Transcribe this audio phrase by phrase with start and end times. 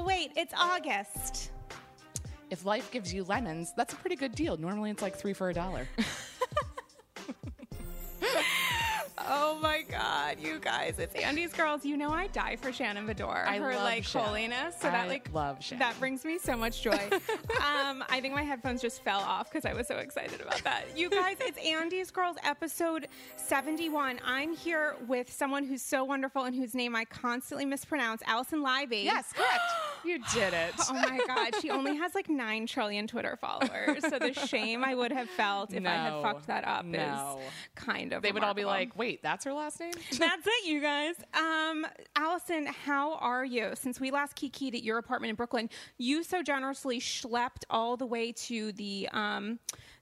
[0.00, 1.50] Oh, wait, it's August.
[2.48, 4.56] If life gives you lemons, that's a pretty good deal.
[4.56, 5.86] Normally it's like three for a dollar.
[9.32, 10.98] Oh my God, you guys!
[10.98, 11.84] It's Andy's girls.
[11.84, 13.46] You know I die for Shannon Beador.
[13.46, 14.28] I her love like Shannon.
[14.28, 14.74] holiness.
[14.80, 15.78] So that I like love Shannon.
[15.78, 16.90] that brings me so much joy.
[17.64, 20.96] um, I think my headphones just fell off because I was so excited about that.
[20.96, 24.20] You guys, it's Andy's girls episode seventy-one.
[24.24, 29.02] I'm here with someone who's so wonderful and whose name I constantly mispronounce, Allison Libby.
[29.04, 29.60] yes, correct.
[30.04, 30.72] You did it.
[30.88, 34.02] Oh my God, she only has like nine trillion Twitter followers.
[34.08, 37.38] So the shame I would have felt if I had fucked that up No.
[37.40, 38.22] is kind of.
[38.22, 39.92] They would all be like, wait, that's her last name?
[40.18, 41.14] That's it, you guys.
[41.34, 41.86] Um,
[42.16, 43.70] Allison, how are you?
[43.74, 45.68] Since we last kikied at your apartment in Brooklyn,
[45.98, 49.58] you so generously schlepped all the way to the um,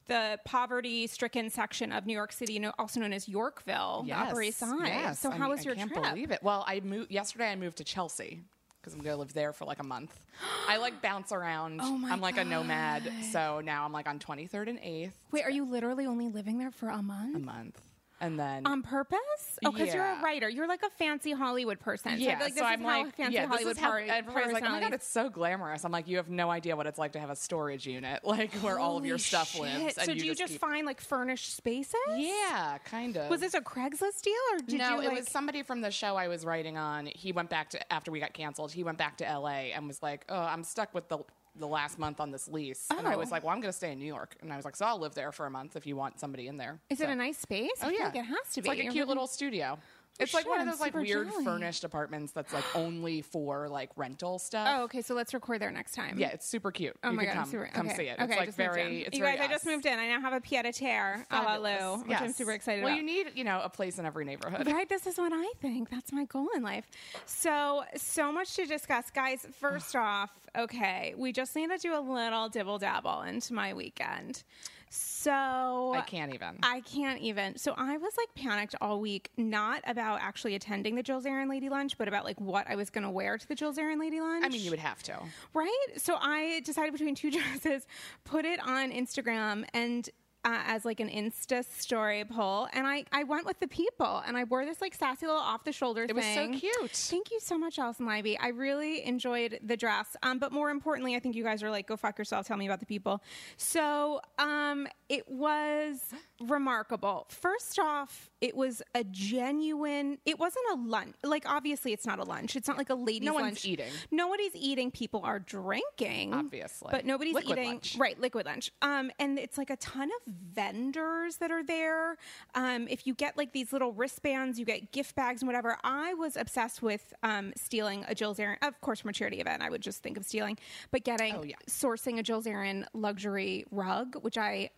[0.07, 4.87] the poverty-stricken section of New York City, also known as Yorkville, the Upper East Side.
[4.87, 5.19] Yes.
[5.19, 5.87] So I how mean, was your trip?
[5.91, 6.15] I can't trip?
[6.15, 6.39] believe it.
[6.43, 7.51] Well, I moved yesterday.
[7.51, 8.43] I moved to Chelsea
[8.89, 10.19] because I'm gonna live there for like a month.
[10.69, 11.81] I like bounce around.
[11.83, 15.45] Oh my I'm like a nomad, so now I'm like on 23rd and 8th Wait,
[15.45, 17.37] are you literally only living there for a month?
[17.37, 17.81] a month,
[18.21, 19.19] and then on purpose?
[19.65, 20.49] Oh, because you're a writer.
[20.49, 22.13] you're like a fancy Hollywood person.
[22.13, 23.93] So, yeah, like, this so is I'm how like, fancy yeah, this Hollywood is how
[23.97, 25.85] everybody's like, oh my god, it's so glamorous.
[25.85, 28.53] I'm like, you have no idea what it's like to have a storage unit, like
[28.55, 29.61] where all of your stuff shit.
[29.63, 29.99] lives.
[29.99, 31.95] And So do you just keep- find like furnished spaces?
[32.17, 33.31] Yeah, kind of.
[33.31, 35.91] Was this a Craigslist deal or did no, you like it was somebody from the
[35.91, 37.07] show I was writing on.
[37.07, 38.73] He went back to after we got canceled.
[38.73, 39.73] He went back to L.A.
[39.73, 41.19] and was like, "Oh, I'm stuck with the
[41.59, 43.19] the last month on this lease." And I Oh.
[43.19, 44.87] was like, "Well, I'm going to stay in New York." And I was like, "So
[44.87, 47.11] I'll live there for a month if you want somebody in there." Is So- it
[47.11, 47.71] a nice space?
[47.83, 48.41] Oh, I Oh feel yeah, like it has to be.
[48.41, 48.69] it's be.
[48.69, 49.79] like a You're cute living- little studio.
[50.19, 51.45] It's like one of I'm those like weird jelly.
[51.45, 54.69] furnished apartments that's like only for like rental stuff.
[54.71, 55.01] Oh, okay.
[55.03, 56.19] So let's record there next time.
[56.19, 56.97] Yeah, it's super cute.
[57.05, 57.97] Oh you my god, come, super, come okay.
[57.97, 58.19] see it.
[58.21, 59.03] Okay, It's like very.
[59.03, 59.99] It's you very guys, I just moved in.
[59.99, 62.89] I now have a pied a terre a la Lou, which I'm super excited about.
[62.91, 63.09] well, about.
[63.09, 64.67] you need you know a place in every neighborhood.
[64.67, 65.91] Right, this is what I think.
[65.91, 66.87] That's my goal in life.
[67.27, 69.47] So, so much to discuss, guys.
[69.61, 74.43] First off, okay, we just need to do a little dibble dabble into my weekend.
[74.91, 76.59] So I can't even.
[76.63, 77.57] I can't even.
[77.59, 81.69] So I was like panicked all week, not about actually attending the Jill Zarin Lady
[81.69, 84.21] Lunch, but about like what I was going to wear to the Jill Zarin Lady
[84.21, 84.45] Lunch.
[84.45, 85.19] I mean, you would have to.
[85.55, 85.87] Right?
[85.97, 87.87] So I decided between two dresses,
[88.25, 90.09] put it on Instagram and
[90.45, 94.37] uh, as like an Insta story poll, and I, I went with the people, and
[94.37, 96.11] I wore this like sassy little off the shoulder thing.
[96.11, 96.91] It was so cute.
[96.91, 98.39] Thank you so much, Alison Libby.
[98.39, 100.17] I really enjoyed the dress.
[100.23, 102.47] Um, but more importantly, I think you guys are like, go fuck yourself.
[102.47, 103.23] Tell me about the people.
[103.57, 107.27] So um, it was remarkable.
[107.29, 110.19] First off, it was a genuine.
[110.25, 111.15] It wasn't a lunch.
[111.23, 112.55] Like obviously, it's not a lunch.
[112.57, 113.65] It's not like a ladies' No one's lunch.
[113.65, 113.91] eating.
[114.11, 114.91] Nobody's eating.
[114.91, 116.89] People are drinking, Obviously.
[116.93, 117.71] but nobody's Liquid eating.
[117.71, 117.97] lunch.
[117.99, 118.71] Right, liquid lunch.
[118.83, 122.17] Um, and it's like a ton of vendors that are there.
[122.55, 125.77] Um, if you get like these little wristbands, you get gift bags and whatever.
[125.83, 129.63] I was obsessed with um, stealing a Jill's Zarin, of course, from a charity event.
[129.63, 130.59] I would just think of stealing,
[130.91, 131.57] but getting Oh, yeah.
[131.69, 134.71] sourcing a Jill's Zarin luxury rug, which I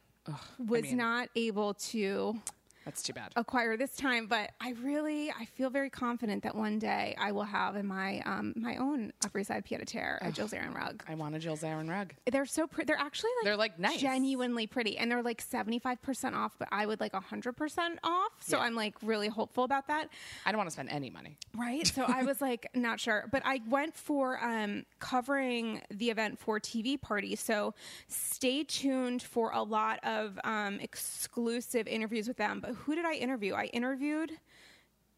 [0.59, 2.41] was mean- not able to
[2.85, 3.33] That's too bad.
[3.37, 7.45] acquire this time, but I really I feel very confident that one day I will
[7.45, 10.75] have in my um, my own Upper East Side pied a terre a Jill Zarin
[10.75, 11.03] rug.
[11.09, 12.15] I want a Jill Zarin rug.
[12.31, 12.87] They're so pretty.
[12.87, 14.01] They're actually like They're, like, nice.
[14.01, 16.57] genuinely pretty, and they're like seventy five percent off.
[16.59, 18.33] But I would like hundred percent off.
[18.41, 18.65] So Yeah.
[18.65, 20.09] I'm like really hopeful about that.
[20.47, 21.37] I don't want to spend any money.
[21.57, 21.87] Right.
[21.87, 26.59] So I was like not sure, but I went for um, covering the event for
[26.59, 27.37] TV Party.
[27.37, 27.75] So
[28.09, 32.61] stay tuned for a lot of um, exclusive interviews with them.
[32.61, 33.55] But who did I interview?
[33.55, 34.33] I interviewed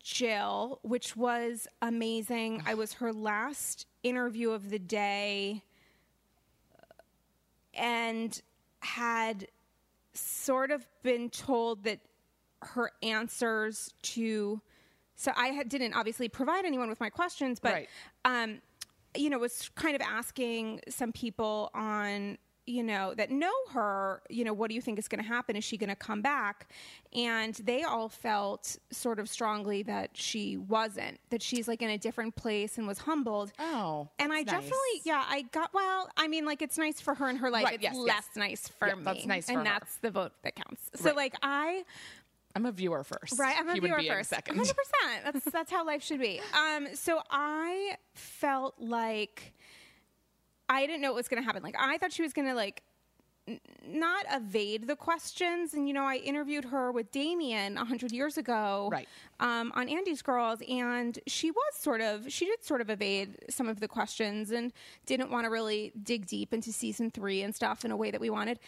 [0.03, 2.63] Jill, which was amazing.
[2.67, 5.63] I was her last interview of the day
[7.75, 8.41] and
[8.81, 9.47] had
[10.13, 12.01] sort of been told that
[12.63, 14.61] her answers to
[15.15, 17.89] so I had, didn't obviously provide anyone with my questions, but Right.
[18.25, 18.61] um,
[19.15, 24.45] you know, was kind of asking some people on you know that know her you
[24.45, 26.69] know what do you think is going to happen is she going to come back
[27.13, 31.99] and they all felt sort of strongly that she wasn't that she's like in a
[31.99, 34.45] different place and was humbled Oh, and I nice.
[34.47, 35.75] definitely, yeah, I got.
[35.75, 37.65] Well, I mean, like it's nice for her in her life.
[37.65, 38.25] Right, it's yes, yes.
[38.37, 39.03] nice for Yeah, me.
[39.05, 39.65] that's nice for and her.
[39.65, 40.91] that's the vote that counts.
[40.95, 41.17] So, Right.
[41.17, 41.85] like, I
[42.55, 43.39] I'm a viewer first.
[43.39, 44.57] right, I'm a Human viewer first, second.
[44.57, 45.25] hundred percent.
[45.33, 46.41] That's that's how life should be.
[46.55, 49.55] Um, so I felt like
[50.69, 51.63] I didn't know what was going to happen.
[51.63, 52.83] Like, I thought she was going to like
[53.49, 55.75] n- not evade the questions.
[55.75, 59.09] And, you know, I interviewed her with Damien 100 years ago Right.
[59.41, 63.69] um, on Andy's Girls, and she was sort of, she did sort of evade some
[63.69, 64.73] of the questions and
[65.07, 68.21] didn't want to really dig deep into season three and stuff in a way that
[68.21, 68.59] we wanted.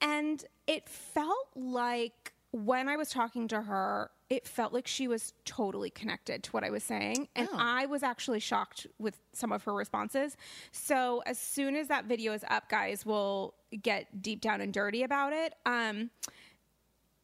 [0.00, 5.34] And it felt like when I was talking to her, it felt like she was
[5.44, 7.28] totally connected to what I was saying.
[7.36, 7.56] And Oh.
[7.58, 10.38] I was actually shocked with some of her responses.
[10.70, 13.52] So as soon as that video is up, guys, we'll
[13.82, 15.52] get deep down and dirty about it.
[15.66, 16.08] Um,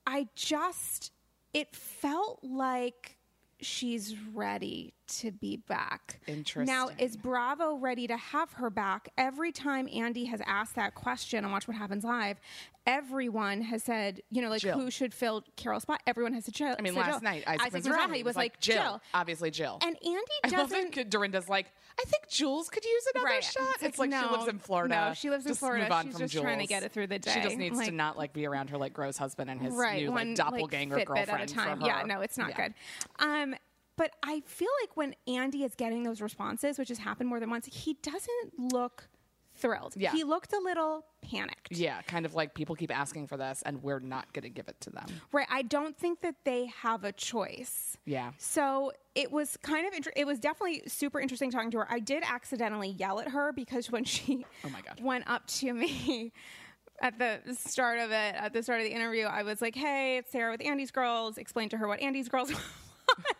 [0.06, 1.12] I just,
[1.54, 3.16] it felt like
[3.58, 6.20] she's ready to be back.
[6.26, 6.72] Interesting.
[6.72, 9.08] Now, is Bravo ready to have her back?
[9.18, 12.38] Every time Andy has asked that question on Watch What Happens Live,
[12.86, 14.78] everyone has said, you know, like Jill.
[14.78, 16.02] who should fill Carole's spot?
[16.06, 16.74] Everyone has said Jill.
[16.78, 17.20] I mean, last Jill.
[17.20, 19.00] night Isaac, Isaac Mizrahi Mizrahi was like, Jill.
[19.14, 19.78] obviously Jill.
[19.82, 20.94] And Andy I doesn't.
[20.94, 23.44] that Dorinda's like, I think Jules could use another Right.
[23.44, 23.62] shot.
[23.76, 24.94] It's It's, like, like, she lives in Florida.
[25.08, 25.82] no, she lives in Just Florida.
[25.84, 26.44] Move on She's from just Jules.
[26.44, 27.32] trying to get it through the day.
[27.32, 29.74] She just needs Like- to not like be around her like gross husband and his
[29.74, 32.68] right new one like doppelganger like, girlfriend at a time yeah no it's not Yeah.
[32.68, 32.74] good
[33.18, 33.54] um
[33.98, 37.50] but i feel like when andy is getting those responses which has happened more than
[37.50, 39.08] once he doesn't look
[39.54, 40.12] thrilled Yeah.
[40.12, 43.82] he looked a little panicked Yeah, kind of like people keep asking for this, and
[43.82, 45.06] we're not going to give it to them.
[45.32, 48.30] right i don't think that they have a choice Yeah.
[48.38, 51.98] so it was kind of inter- it was definitely super interesting talking to her i
[51.98, 55.00] did accidentally yell at her because when she Oh my God.
[55.02, 56.32] went up to me
[57.02, 60.18] at the start of it at the start of the interview i was like hey
[60.18, 62.52] it's sarah with andy's girls Explain to her what andy's girls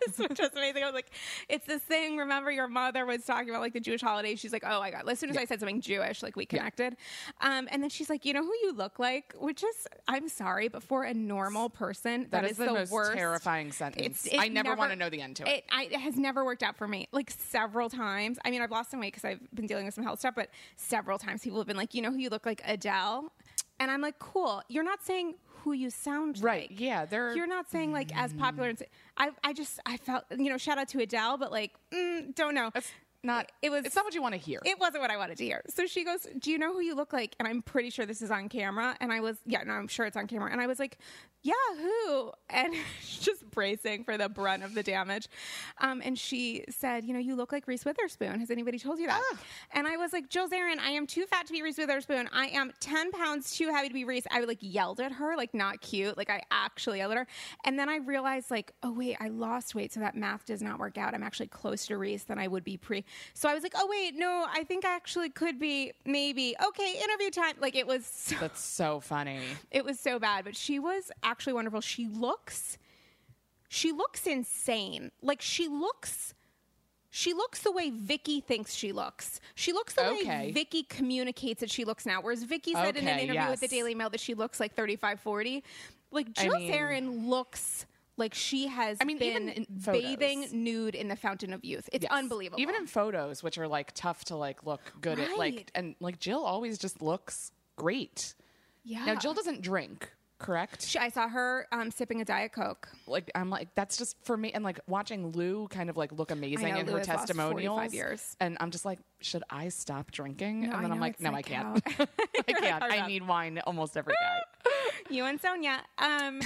[0.07, 1.11] was which was amazing i was like
[1.49, 4.65] it's this thing remember your mother was talking about like the jewish holidays she's like
[4.67, 6.97] oh my god as soon as i said something jewish like we connected
[7.41, 10.69] um, and then she's like you know who you look like which is i'm sorry
[10.69, 14.27] but for a normal person that is, is, the, the most worst terrifying sentence.
[14.27, 15.59] it I never, want to know the end to it.
[15.59, 17.09] It, I, it has never worked out for me.
[17.13, 18.39] Like several times.
[18.45, 20.51] I mean, I've lost some weight because I've been dealing with some health stuff, but
[20.77, 23.33] several times people have been like, you know who you look like Adele,
[23.81, 24.63] and I'm like, cool.
[24.69, 26.81] You're not saying who you sound Right, like.
[26.81, 28.71] yeah, they're- You're not saying like as popular.
[28.71, 28.83] And,
[29.17, 32.55] I I just I felt you know shout out to Adele, but like mm, don't
[32.55, 32.71] know.
[32.75, 32.91] It's
[33.25, 33.51] not.
[33.63, 33.85] It was.
[33.85, 34.61] It's not what you want to hear.
[34.65, 35.63] It wasn't what I wanted to hear.
[35.69, 38.23] So she goes, "Do you know who you look like?" And I'm pretty sure this
[38.23, 38.97] is on camera.
[39.01, 40.53] And I was, yeah, no, I'm sure it's on camera.
[40.53, 40.99] And I was like,
[41.49, 42.75] "Yeah, who?" And
[43.21, 45.29] just bracing for the brunt of the damage.
[45.81, 48.41] Um, and she said, "You know, you look like Reese Witherspoon.
[48.41, 49.39] Has anybody told you that?" Ah.
[49.73, 52.29] And I was like, "Jill Zarin, I am too fat to be Reese Witherspoon.
[52.33, 55.55] I am 10 pounds too heavy to be Reese." I like yelled at her, like
[55.55, 56.17] not cute.
[56.17, 57.27] Like I actually yelled at her.
[57.65, 60.79] And then I realized, like, oh wait, I lost weight, so that math does not
[60.79, 61.15] work out.
[61.15, 63.05] I'm actually closer to Reese than I would be pre.
[63.35, 67.01] So I was like, oh wait, no, I think I actually could be maybe okay.
[67.03, 67.55] Interview time.
[67.61, 69.41] Like it was, so, That's so funny.
[69.71, 71.81] it was so bad, but she was actually wonderful.
[71.81, 72.79] She looks,
[73.69, 75.11] she looks insane.
[75.23, 76.35] Like she looks.
[77.11, 79.41] She looks the way Vicki thinks she looks.
[79.55, 82.21] She looks the way Vicki communicates that she looks now.
[82.21, 83.69] Whereas Vicki said in an Okay, interview with the.
[83.69, 85.65] Daily Mail that she looks like 35, 40.
[86.11, 87.87] Like I Jill mean- Zarin looks
[88.19, 90.03] like she has I mean, even been photos.
[90.03, 91.89] bathing nude in the fountain of youth.
[91.93, 92.13] It's Yes.
[92.13, 92.61] unbelievable.
[92.61, 96.19] Even in photos, which are like tough to like look good at, like and like
[96.21, 98.35] Jill always just looks great.
[98.85, 99.05] yeah.
[99.07, 100.87] Now Jill doesn't drink, correct?
[100.87, 102.89] She- I saw her um, sipping a diet coke.
[103.07, 106.31] like I'm like that's just for me and like watching Lou kind of like look
[106.31, 108.37] amazing know, in Lou her has lost 45 years.
[108.41, 111.51] and I'm just like should I stop drinking No, and then I'm like no like,
[111.51, 111.83] I can't
[112.49, 114.71] I can't I need wine almost every day
[115.11, 115.79] You and Sonja.
[115.99, 116.41] Um,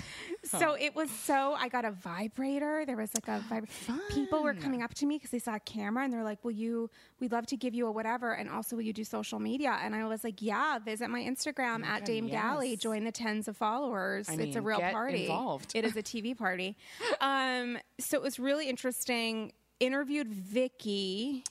[0.44, 2.84] so it was so I got a vibrator.
[2.86, 3.72] There was like a vibrator.
[4.10, 6.52] People were coming up to me because they saw a camera and they're like, "Will
[6.52, 6.90] you?
[7.20, 9.94] We'd love to give you a whatever, and also will you do social media?" And
[9.94, 12.76] I was like, "Yeah, visit my Instagram at Dame Galley.
[12.76, 14.28] Join the tens of followers.
[14.28, 15.22] I it's a real party.
[15.22, 15.72] involved.
[15.74, 16.76] It is a TV party."
[17.20, 19.52] um, so it was really interesting.
[19.80, 21.42] Interviewed Vicki.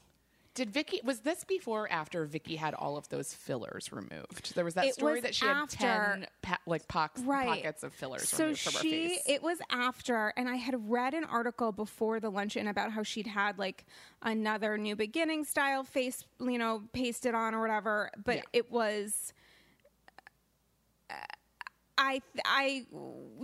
[0.54, 4.66] Did Vicki was this before or after Vicki had all of those fillers removed there
[4.66, 7.48] was that It story was that she had 10 pa- like pox- right.
[7.48, 10.90] pockets of fillers So removed from her she, face it was after, and I had
[10.92, 13.86] read an article before the luncheon about how she'd had like
[14.22, 18.12] another new beginning style face, you know, pasted on or whatever.
[18.24, 18.42] But Yeah.
[18.54, 19.34] it was.
[21.98, 22.86] I I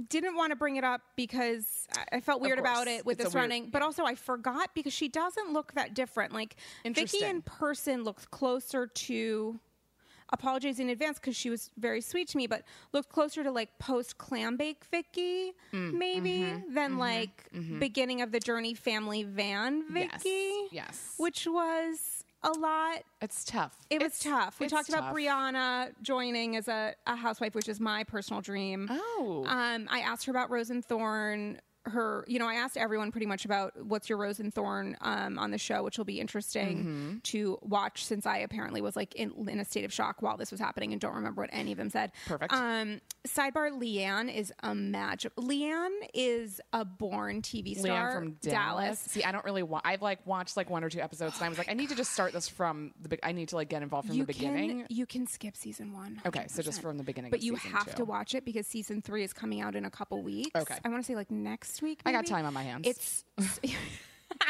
[0.10, 3.34] didn't want to bring it up because I- felt weird about it with It's this
[3.34, 6.34] weird- running, but also I forgot because she doesn't look that different.
[6.34, 9.60] Like Vicki in person looks closer to
[10.34, 13.78] apologize in advance because she was very sweet to me, but looked closer to like
[13.80, 17.50] post clam bake Vicki, Mm, maybe mm-hmm, than like
[17.80, 21.14] beginning of the journey family van Vicki, yes yes.
[21.18, 22.17] which was
[22.48, 23.04] a lot.
[23.22, 24.60] it's tough It was It's- tough.
[24.60, 25.14] We talked about.
[25.14, 28.88] Brianna joining as a, a housewife, which is my personal dream.
[28.92, 31.60] oh Um, I asked her about Rose and Thorn.
[31.90, 32.24] Her.
[32.28, 35.52] You know, I asked everyone pretty much about what's your rose and thorn um, on
[35.52, 37.18] the show, which will be interesting Mm-hmm.
[37.24, 40.52] to watch since I apparently was like in, in a state of shock while this
[40.52, 42.12] was happening and don't remember what any of them said.
[42.28, 42.54] Perfect.
[42.54, 45.36] Um, sidebar: LeeAnne is a magic.
[45.36, 49.00] LeeAnne is a born TV star LeeAnne from Dallas.
[49.00, 49.86] See, I don't really want.
[49.86, 51.96] I've like watched like one or two episodes, and I was like, I need to
[51.96, 53.10] just start this from the.
[53.10, 54.80] Be- I need to like get involved from you the beginning.
[54.86, 56.22] can you can skip season one.
[56.26, 57.32] Okay, so just from the beginning.
[57.32, 57.98] But you have two.
[57.98, 60.52] to watch it because season three is coming out in a couple weeks.
[60.56, 60.76] Okay.
[60.84, 62.02] I want to say like next week.
[62.06, 62.88] I got time on my hands.
[62.88, 63.26] It's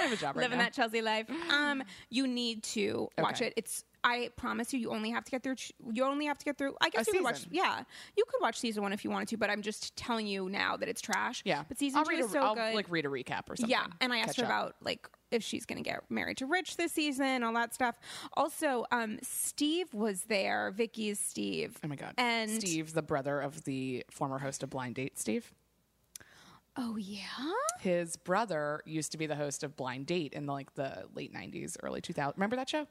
[0.00, 0.64] I have a job right living now.
[0.64, 1.28] that Chelsea life.
[1.50, 3.52] Um, you need to watch it.
[3.56, 3.84] It's.
[4.04, 5.56] I promise you, you only have to get through.
[5.92, 6.76] You only have to get through.
[6.80, 7.46] I guess A you could watch.
[7.50, 7.82] Yeah,
[8.16, 9.36] you could watch season one if you wanted to.
[9.36, 11.42] But I'm just telling you now that it's trash.
[11.44, 12.74] Yeah, but season I'll two is a, so I'll, good.
[12.74, 13.68] like read a recap or something.
[13.68, 14.48] Yeah, and I asked Catch her up.
[14.48, 17.98] about like if she's going to get married to Rich this season, all that stuff.
[18.34, 20.72] Also, um, Steve was there.
[20.74, 21.76] Vicki's Steve.
[21.84, 22.14] Oh my god!
[22.16, 25.52] And Steve, the brother of the former host of Blind Date, Steve.
[26.80, 27.22] Oh yeah.
[27.80, 31.76] His brother used to be the host of Blind Date in like the late '90s,
[31.82, 32.34] early 2000s.
[32.36, 32.86] Remember that show?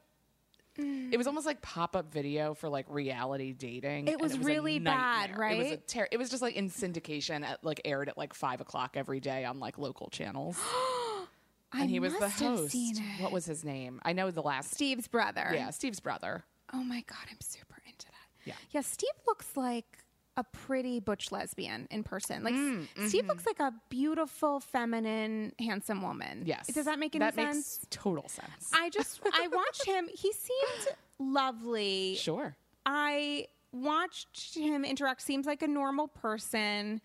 [0.77, 1.12] Mm.
[1.12, 4.08] It was almost like pop-up video for like reality dating.
[4.08, 5.50] It and was really bad, nightmare.
[5.50, 5.88] It was a right?
[5.88, 9.20] ter- It was just like in syndication at like aired at like five o'clock every
[9.20, 10.60] day on like local channels.
[11.72, 12.75] I and he was the host.
[13.20, 14.01] What was his name?
[14.03, 14.74] I know the last.
[14.74, 15.50] Steve's brother.
[15.53, 16.44] Yeah, Steve's brother.
[16.74, 18.13] Oh my god, I'm super into that.
[18.46, 18.53] Yeah.
[18.72, 20.00] Yeah, Steve looks like
[20.38, 22.44] a pretty butch lesbian in person.
[22.44, 26.44] Like Mm, Steve looks like a beautiful, feminine, handsome woman.
[26.46, 26.67] Yes.
[26.67, 27.56] Does that make any that sense?
[27.56, 28.72] makes total sense.
[28.74, 30.08] I just I watched him.
[30.13, 32.15] He seemed lovely.
[32.20, 32.56] sure.
[32.86, 35.22] I watched him interact.
[35.22, 37.01] Seems like a normal person.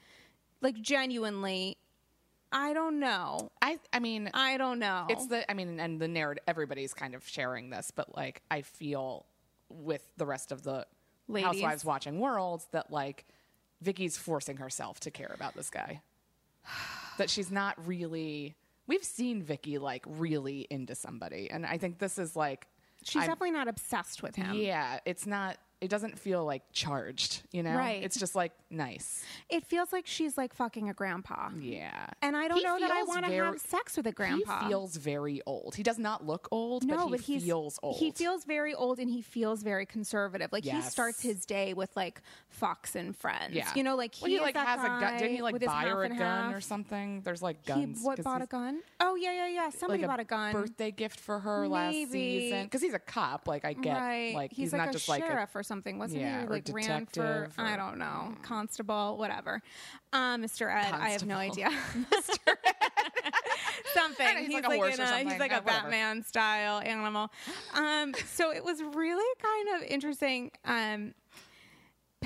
[0.60, 1.78] Like genuinely.
[2.52, 3.50] I don't know.
[3.62, 5.06] I I mean, I don't know.
[5.08, 6.44] it's the I mean, and the narrative.
[6.46, 9.24] Everybody's kind of sharing this, but like I feel
[9.70, 10.86] with the rest of the
[11.28, 11.46] Ladies.
[11.46, 13.24] housewives watching worlds that like
[13.80, 16.02] Vicki's forcing herself to care about this guy.
[17.18, 18.56] that she's not really.
[18.86, 22.66] We've seen Vicki like really into somebody, and I think this is like
[23.04, 24.54] She's I'm- definitely not obsessed with him.
[24.54, 25.56] Yeah, it's not.
[25.82, 27.74] It doesn't feel like charged, you know.
[27.76, 28.04] Right.
[28.04, 29.24] It's just like nice.
[29.50, 31.50] It feels like she's like fucking a grandpa.
[31.58, 32.06] Yeah.
[32.22, 34.62] And I don't He know that I want to have sex with a grandpa.
[34.62, 35.74] He feels very old.
[35.74, 37.96] He does not look old, no, but he but feels old.
[37.96, 40.52] He feels very old and he feels very conservative.
[40.52, 43.52] Like he starts his day with like Fox and Friends.
[43.54, 43.72] yeah.
[43.74, 45.18] You know, like Well, he, he is like has a gun.
[45.18, 46.54] Didn't he like buy her a gun half.
[46.54, 47.22] or something?
[47.22, 47.98] There's like He guns.
[48.02, 48.82] what 'cause bought a gun?
[49.00, 49.70] Oh yeah, yeah, yeah.
[49.70, 50.52] Somebody like bought a gun.
[50.52, 53.48] birthday gift for her last season because he's a cop.
[53.48, 54.32] Like I get, right.
[54.34, 56.46] like he's, he's, like not a just like a sheriff or something, wasn't Yeah, he?
[56.48, 59.62] Like ran for detective I don't know, constable, whatever.
[60.12, 60.70] Um, Mr.
[60.70, 61.70] Ed, I have no idea.
[62.10, 62.38] Mr.
[62.46, 62.74] Ed.
[63.94, 64.26] something.
[64.26, 65.28] Know, he's like a horse or a, something.
[65.30, 65.82] He's like Yeah, a whatever.
[65.82, 67.30] Batman style animal.
[67.74, 70.50] Um, so it was really kind of interesting.
[70.64, 71.14] Um,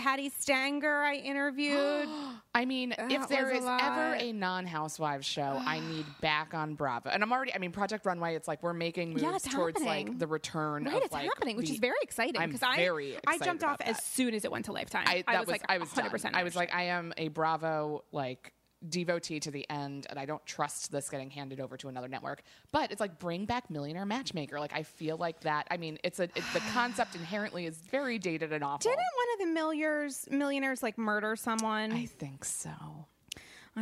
[0.06, 2.08] Patti Stanger, I interviewed.
[2.54, 6.54] I mean, That if there was a is ever a non-housewives show, I need back
[6.54, 7.10] on Bravo.
[7.10, 7.52] And I'm already.
[7.52, 8.36] I mean, Project Runway.
[8.36, 10.06] It's like we're making moves Yeah, it's towards happening.
[10.10, 10.84] like the return.
[10.84, 13.18] Right, of, it's like, happening, which the- is very exciting I'm because I very I
[13.18, 15.04] excited jumped off about as soon as it went to Lifetime.
[15.08, 16.34] I, that was, like I was 100% done.
[16.36, 18.52] I was like, I am a Bravo like
[18.88, 22.42] devotee to the end, and I don't trust this getting handed over to another network.
[22.72, 24.58] But it's like bring back Millionaire Matchmaker.
[24.58, 25.66] Like I feel like that.
[25.70, 28.90] I mean, it's a it, the concept inherently is very dated and awful.
[28.90, 31.92] Didn't one of the millionaires millionaires like murder someone?
[31.92, 32.70] I I, think so.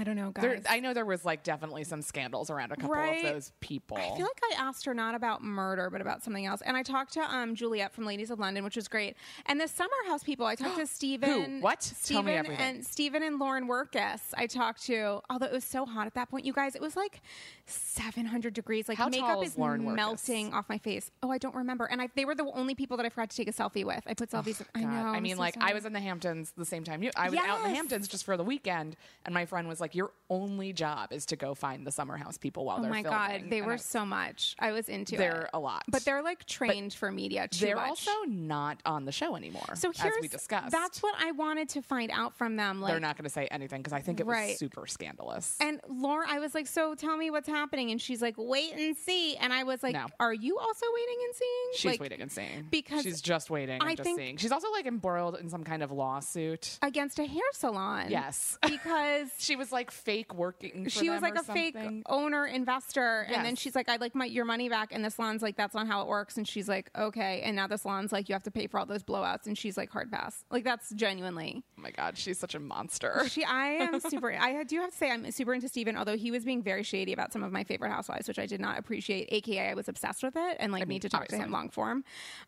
[0.03, 0.43] Don't know, guys.
[0.43, 3.25] There, I know there was like definitely some scandals around a couple Right.
[3.25, 3.97] of those people.
[3.97, 6.63] I feel like I asked her not about murder, but about something else.
[6.63, 9.15] And I talked to um, Juliet from Ladies of London, which was great.
[9.47, 11.61] And the Summer House people, I talked to Stephen.
[11.61, 11.81] What?
[11.81, 12.61] Tell me Stephen everything.
[12.77, 14.21] and Stephen and Lauren Wirkus.
[14.37, 15.21] I talked to.
[15.31, 17.21] Although it was so hot at that point, you guys, it was like
[17.67, 18.89] 700 degrees.
[18.89, 21.11] Like How makeup is is melting off my face.
[21.23, 21.85] Oh, I don't remember.
[21.87, 24.03] And I, they were the only people that I forgot to take a selfie with.
[24.07, 24.61] I put selfies.
[24.75, 24.89] I know.
[24.89, 27.11] I mean, so like I was in the Hamptons the same time you.
[27.17, 29.84] I was out in the Hamptons just for the weekend, and my friend was like,
[29.93, 32.91] "Your only job is to go find the Summer House people while Oh they're.
[32.91, 34.55] Oh my filming." god, they And were I- so much.
[34.61, 35.51] I was into They're it.
[35.53, 35.83] a lot.
[35.89, 37.89] but they're like trained for media too they're much.
[37.89, 39.75] also not on the show anymore.
[39.75, 40.71] So here's as we discussed.
[40.71, 42.81] that's what I wanted to find out from them.
[42.81, 44.59] Like, they're not going to say anything because I think it was Right.
[44.59, 45.57] super scandalous.
[45.61, 48.97] And Laura, I was like, so tell me what's happening, and she's like, wait and
[48.97, 49.37] see.
[49.37, 50.07] And I was like, No.
[50.21, 51.51] are you also waiting and seeing?
[51.75, 54.37] She's Like, waiting and seeing because she's just waiting and I just think- seeing.
[54.37, 56.79] She's also like embroiled in some kind of lawsuit.
[56.83, 58.11] against a hair salon.
[58.11, 58.59] Yes.
[58.69, 59.31] because.
[59.39, 60.85] She was like fake working.
[60.85, 61.77] For She was like a fake
[62.07, 65.43] owner investor, and then she's like, "I'd like my your money back." And the salon's
[65.43, 68.29] like, "That's not how it works." And she's like, "Okay." And now the salon's like,
[68.29, 70.91] "You have to pay for all those blowouts," and she's like, "Hard pass." Like that's
[70.95, 73.23] genuinely Oh my god, she's such a monster.
[73.29, 74.33] She, I am super.
[74.33, 77.13] I do have to say, I'm super into Steven, although he was being very shady
[77.13, 79.29] about some of my favorite housewives, which I did not appreciate.
[79.31, 81.71] AKA, I was obsessed with it and like mean, need to talk to him long
[81.71, 82.05] form.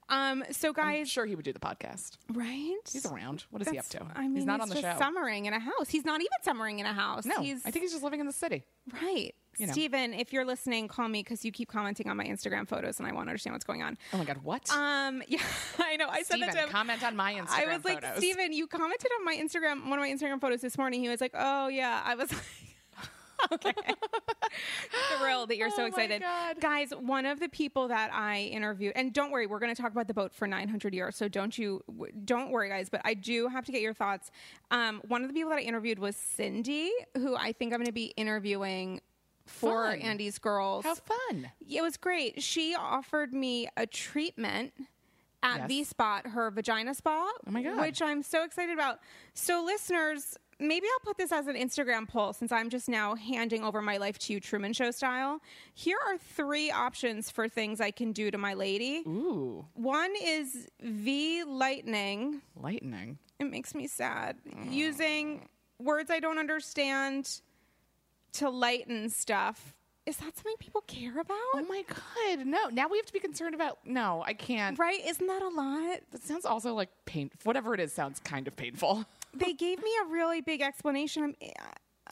[0.09, 2.19] Um, so I'm guys, sure he would do the podcast.
[2.33, 2.77] right?
[2.91, 3.45] He's around.
[3.51, 4.07] What is he up to?
[4.15, 4.95] I mean, he's not on the show.
[4.99, 5.89] Summering in a house.
[5.89, 7.16] He's not even summering in a house.
[7.17, 7.25] House.
[7.27, 8.65] No, he's I think he's just living in the city.
[9.03, 9.35] right.
[9.59, 9.73] You know.
[9.73, 13.09] Steven, if you're listening, call me because you keep commenting on my Instagram photos, and
[13.09, 13.97] I want to understand what's going on.
[14.13, 14.71] Oh my god, what?
[14.71, 15.39] Um, yeah,
[15.79, 16.09] I know.
[16.11, 16.69] I said that to him.
[16.69, 18.19] comment on my Instagram I was like, photos.
[18.19, 21.01] Steven, you commented on my Instagram, one of my Instagram photos this morning.
[21.01, 22.03] He was like, oh, yeah.
[22.05, 22.43] I was like,
[23.53, 23.73] okay.
[25.19, 26.23] Thrilled that you're so Oh my excited.
[26.23, 26.61] God.
[26.61, 29.93] Guys, one of the people that I interviewed, and don't worry, we're going to talk
[29.93, 31.17] about the boat for 900 years.
[31.17, 31.83] So don't you,
[32.25, 34.31] don't worry, guys, but I do have to get your thoughts.
[34.71, 37.87] Um, one of the people that I interviewed was Cindy, who I think I'm going
[37.87, 39.01] to be interviewing
[39.47, 40.01] for Fun.
[40.01, 40.85] Andy's Girls.
[40.85, 41.51] How fun.
[41.69, 42.43] It was great.
[42.43, 44.73] She offered me a treatment
[45.43, 45.69] at Yes.
[45.69, 47.31] V Spot, her vagina spa.
[47.47, 47.81] Oh my God.
[47.81, 48.99] Which I'm so excited about.
[49.35, 53.63] So, listeners, maybe I'll put this as an Instagram poll since I'm just now handing
[53.65, 55.41] over my life to you, Truman Show style.
[55.75, 59.03] Here are three options for things I can do to my lady.
[59.07, 62.41] Ooh, One is V lightning.
[62.55, 63.19] lightning.
[63.39, 64.37] It makes me sad.
[64.49, 64.73] Mm.
[64.73, 65.49] Using
[65.79, 67.41] words I don't understand
[68.35, 69.75] to lighten stuff.
[70.07, 71.37] Is that something people care about?
[71.55, 72.69] Oh my god, no.
[72.69, 73.79] Now we have to be concerned about.
[73.85, 74.79] No, I can't.
[74.79, 75.01] Right?
[75.05, 75.99] Isn't that a lot?
[76.13, 77.29] That sounds also like pain.
[77.43, 79.05] Whatever it is, sounds kind of painful.
[79.39, 81.23] They gave me a really big explanation.
[81.25, 81.35] I'm,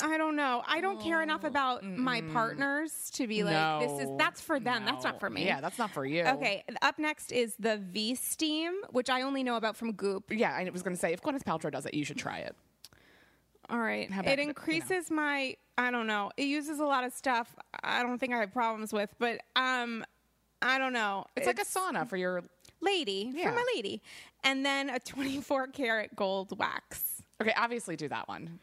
[0.02, 0.62] I don't know.
[0.66, 4.84] I don't care enough about my partners to be like, this is that's for them.
[4.84, 5.44] That's not for me.
[5.46, 6.24] Yeah, that's not for you.
[6.24, 6.64] Okay.
[6.82, 10.32] Up next is the V Steam, which I only know about from Goop.
[10.32, 12.38] Yeah, and I was going to say if Gwyneth Paltrow does it, you should try
[12.38, 12.56] it.
[13.70, 14.10] All right.
[14.10, 14.48] How about, It you know.
[14.50, 15.56] increases my.
[15.78, 16.30] I don't know.
[16.36, 17.54] It uses a lot of stuff.
[17.82, 20.04] I don't think I have problems with, but um,
[20.60, 21.24] I don't know.
[21.36, 22.42] It's, like a sauna for your.
[22.80, 23.50] lady Yeah.
[23.50, 24.02] for my lady,
[24.42, 27.13] and then a 24 karat gold wax.
[27.40, 28.58] Okay, obviously do that one.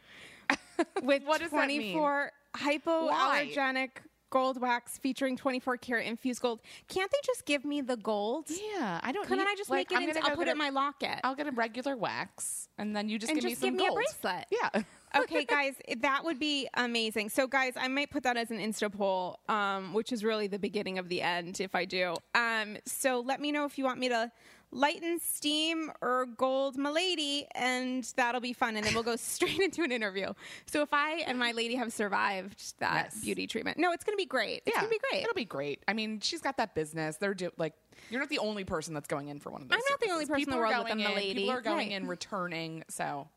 [1.04, 1.94] with What does that mean?
[1.94, 3.90] 24 hypoallergenic
[4.30, 6.62] gold wax featuring 24 karat infused gold.
[6.88, 8.46] Can't they just give me the gold?
[8.50, 9.28] Yeah, I don't.
[9.28, 10.58] Couldn't need- I just like, make it into, gonna I'll go put get it in
[10.58, 11.20] my locket.
[11.24, 13.78] I'll get a regular wax, and then you just And give me just some give
[13.80, 14.00] me a gold.
[14.22, 14.46] bracelet.
[14.51, 14.82] Yeah.
[15.15, 17.30] okay, guys, that would be amazing.
[17.30, 20.60] So, guys, I might put that as an Insta poll, um, which is really the
[20.60, 22.15] beginning of the end if I do.
[22.36, 24.32] Um, so, let me know if you want me to
[24.74, 28.77] lighten steam or gold my lady, and that'll be fun.
[28.77, 30.32] And then we'll go straight into an interview.
[30.65, 33.22] So, if I and my lady have survived that Yes.
[33.22, 34.63] beauty treatment, no, it's going to be great.
[34.65, 35.24] It's yeah, going to be great.
[35.24, 35.84] It'll be great.
[35.88, 37.18] I mean, she's got that business.
[37.18, 37.74] They're do like
[38.10, 39.75] you're not the only person that's going in for one of those.
[39.77, 40.48] I'm not the only services.
[40.48, 41.34] person in the world with going a milady.
[41.34, 41.91] People are going Right.
[41.91, 42.84] in, returning.
[42.89, 43.27] So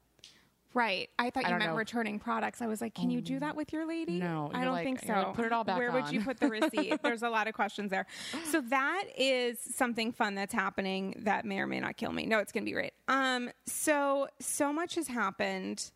[0.74, 1.08] Right.
[1.18, 1.76] I thought I you meant know.
[1.76, 2.60] returning products.
[2.60, 4.18] I was like, can you do that with your lady?
[4.18, 5.12] No, I don't like- think so.
[5.12, 7.00] like, put it all back Where would you put the receipt?
[7.02, 8.06] There's a lot of questions there.
[8.50, 12.26] So that is something fun that's happening that may or may not kill me.
[12.26, 12.92] No, it's going to be great.
[13.08, 15.90] Um, so so much has happened.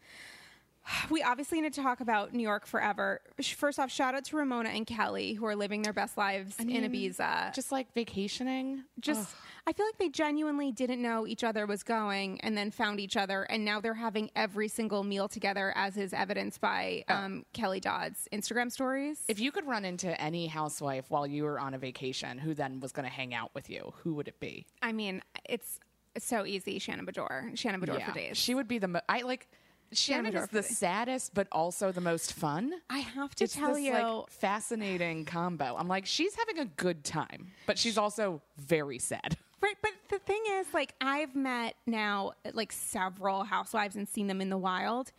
[1.11, 3.21] We obviously need to talk about New York forever.
[3.57, 6.69] First off, shout out to Ramona and Kelly who are living their best lives in
[6.69, 7.55] Ibiza.
[7.55, 8.85] just like vacationing.
[9.01, 9.35] just
[9.67, 13.17] I feel like they genuinely didn't know each other was going and then found each
[13.17, 17.81] other and now they're having every single meal together as is evidenced by um, Kelly
[17.81, 19.23] Dodd's Instagram stories.
[19.29, 22.81] if you could run into any housewife while you were on a vacation, who then
[22.81, 23.93] was going to hang out with you?
[24.03, 24.67] Who would it be?
[24.83, 25.81] I mean, it's
[26.19, 26.79] so easy.
[26.79, 28.37] Shannon Beador, Shannon Beador for days.
[28.39, 28.89] She would be the.
[28.89, 29.49] Mo- I like.
[29.93, 32.75] Shannon is the saddest, but also the most fun.
[32.91, 35.77] I have to it's tell this you, like fascinating combo.
[35.79, 39.37] I'm like, she's having a good time, but she's also very sad.
[39.61, 44.41] Right, but the thing is, like, I've met now like several housewives and seen them
[44.41, 45.13] in the wild.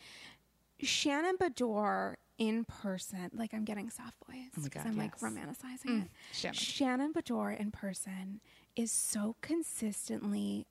[0.81, 5.11] Shannon Beador in person, like, I'm getting soft voice Oh my because God, I'm like
[5.21, 5.31] yes.
[5.31, 6.09] Mm, romanticizing it.
[6.31, 6.53] Shannon.
[6.55, 8.39] Shannon Beador in person
[8.77, 10.65] is so consistently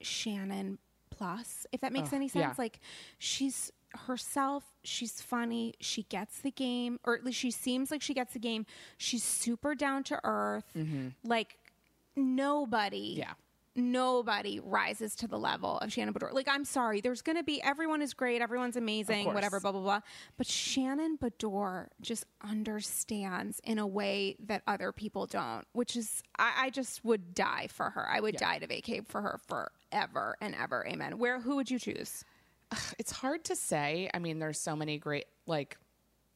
[0.00, 0.78] Shannon
[1.10, 2.42] plus, if that makes any sense.
[2.42, 2.54] yeah.
[2.56, 2.80] Like,
[3.18, 3.72] she's
[4.06, 8.32] herself, she's funny, she gets the game, or at least she seems like she gets
[8.34, 8.66] the game.
[8.98, 10.64] She's super down to earth.
[10.76, 11.08] Mm-hmm.
[11.24, 11.58] Like,
[12.14, 13.32] nobody Yeah.
[13.76, 16.32] Nobody rises to the level of Shannon Beador.
[16.32, 19.82] Like, I'm sorry, there's going to be everyone is great, everyone's amazing, whatever, blah blah
[19.82, 20.00] blah.
[20.38, 26.52] But Shannon Beador just understands in a way that other people don't, which is I,
[26.64, 28.08] I just would die for her.
[28.08, 30.86] I would die to vacate for her forever and ever.
[30.88, 31.18] Amen.
[31.18, 32.24] Where who would you choose?
[32.98, 34.10] It's hard to say.
[34.14, 35.76] I mean, there's so many great like.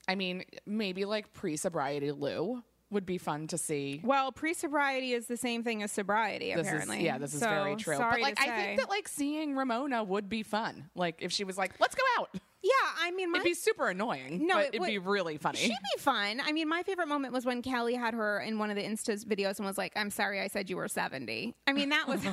[0.09, 4.01] I mean, maybe like pre-sobriety Lou would be fun to see.
[4.05, 6.55] Well, pre sobriety is the same thing as sobriety.
[6.55, 7.97] This apparently, is yeah, this is So, very true.
[7.99, 8.57] But like, I say.
[8.67, 10.91] think that like seeing Ramona would be fun.
[10.95, 12.31] Like if she was like, "Let's go out,"
[12.63, 14.47] yeah, I mean, my it'd be super annoying.
[14.47, 15.59] No, but it it'd would- be really funny.
[15.59, 16.41] She'd be fun.
[16.45, 19.25] I mean, my favorite moment was when Kelly had her in one of the Insta's
[19.25, 22.21] videos and was like, "I'm sorry, I said you were 70." I mean, that was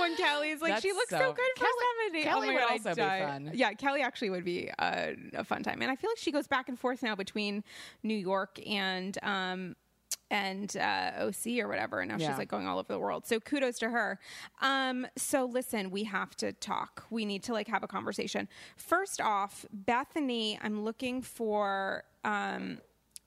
[0.00, 1.72] when Kelly's like, "She looks so, so- good for Kelly-
[2.12, 3.20] 70." Kelly oh my would God, also I'd be die.
[3.26, 3.50] fun.
[3.54, 6.46] Yeah, Kelly actually would be a, a fun time, and I feel like she goes
[6.46, 7.64] back and forth now between
[8.02, 9.16] New York and.
[9.22, 9.76] Um,
[10.32, 12.28] and uh, OC or whatever, and now Yeah.
[12.28, 13.26] she's like going all over the world.
[13.26, 14.20] So kudos to her.
[14.60, 17.04] Um, so listen, we have to talk.
[17.10, 18.48] We need to like have a conversation.
[18.76, 22.78] First off, Bethany, I'm looking for um,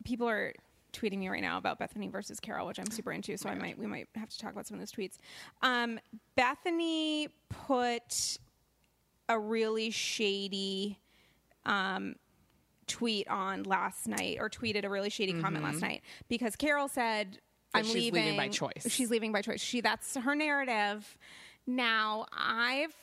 [0.05, 0.53] people are
[0.93, 3.35] tweeting me right now about Bethany versus Carole, which I'm super into.
[3.37, 5.17] So I might we might have to talk about some of those tweets.
[5.61, 5.99] Um,
[6.35, 8.37] Bethany put
[9.29, 10.99] a really shady
[11.65, 12.15] um,
[12.87, 17.39] tweet on last night, or tweeted a really shady comment last night because Carole said,
[17.75, 17.77] Mm-hmm.
[17.79, 18.23] "I'm she's leaving.
[18.23, 18.85] leaving by choice.
[18.87, 19.59] She's leaving by choice.
[19.59, 21.17] She that's her narrative.
[21.65, 22.93] Now I've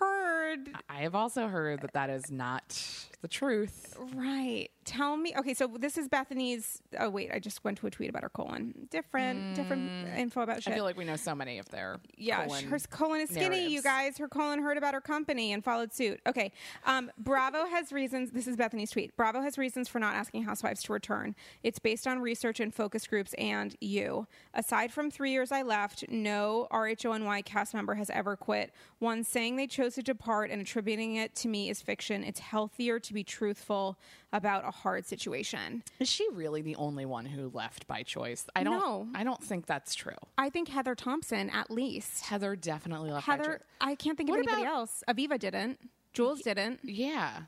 [0.00, 2.82] heard I have also heard that that is not
[3.22, 3.96] the truth.
[4.14, 4.68] Right.
[4.84, 5.34] Tell me.
[5.36, 6.80] Okay, so this is Bethany's.
[6.98, 8.86] Oh wait, I just went to a tweet about her colon.
[8.90, 10.72] Different, different info about shit.
[10.72, 13.68] I feel like we know so many of their yeah, colon her colon is skinny.
[13.68, 16.20] You guys, her colon heard about her company and followed suit.
[16.26, 16.52] Okay.
[16.84, 18.30] Um, Bravo has reasons.
[18.30, 19.16] This is Bethany's tweet.
[19.16, 21.34] Bravo has reasons for not asking housewives to return.
[21.64, 24.28] It's based on research and focus groups and you.
[24.54, 28.72] Aside from three years I left, no RHONY cast member has ever quit.
[29.00, 32.22] One saying they chose to depart and attributing it to me is fiction.
[32.22, 33.98] It's healthier to be truthful
[34.32, 35.82] about a hard situation.
[35.98, 38.46] Is she really the only one who left by choice?
[38.54, 38.78] I don't.
[38.78, 39.08] No.
[39.14, 40.16] I don't think that's true.
[40.38, 42.24] I think Heather Thomson, at least.
[42.26, 43.62] Heather definitely left by Heather, choice.
[43.80, 45.02] I can't think of What anybody about- else.
[45.08, 45.80] Aviva didn't.
[46.12, 46.80] Jules didn't.
[46.84, 47.42] Yeah,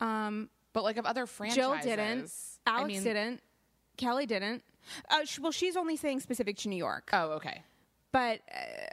[0.00, 2.32] Um, but like of other franchises, Jill didn't.
[2.66, 3.42] I Alex mean- didn't.
[3.96, 4.64] Kelly didn't.
[5.10, 7.10] Uh, sh- well, she's only saying specific to New York.
[7.12, 7.62] Oh, okay.
[8.10, 8.91] but uh,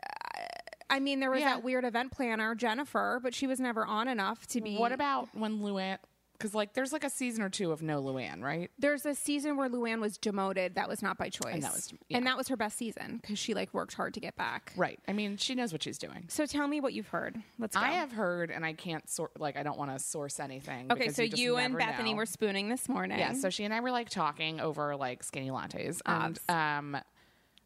[0.89, 1.55] I mean, there was Yeah.
[1.55, 4.77] that weird event planner, Jennifer, but she was never on enough to be.
[4.77, 5.97] What about when Luann?
[6.33, 8.71] Because like, there's like a season or two of no Luann, right?
[8.79, 10.75] There's a season where Luann was demoted.
[10.75, 12.15] That was not by choice, And that was- yeah.
[12.15, 14.71] and that was her best season because she like worked hard to get back.
[14.77, 14.97] Right.
[15.05, 16.27] I mean, she knows what she's doing.
[16.29, 17.43] So tell me what you've heard.
[17.57, 17.81] Let's go.
[17.81, 20.89] I have heard, and I can't sort like I don't want to source anything.
[20.89, 22.17] okay, because so just you, and never Bethany know.
[22.19, 23.19] were spooning this morning.
[23.19, 26.97] Yeah, so she and I were like talking over like skinny lattes, and um,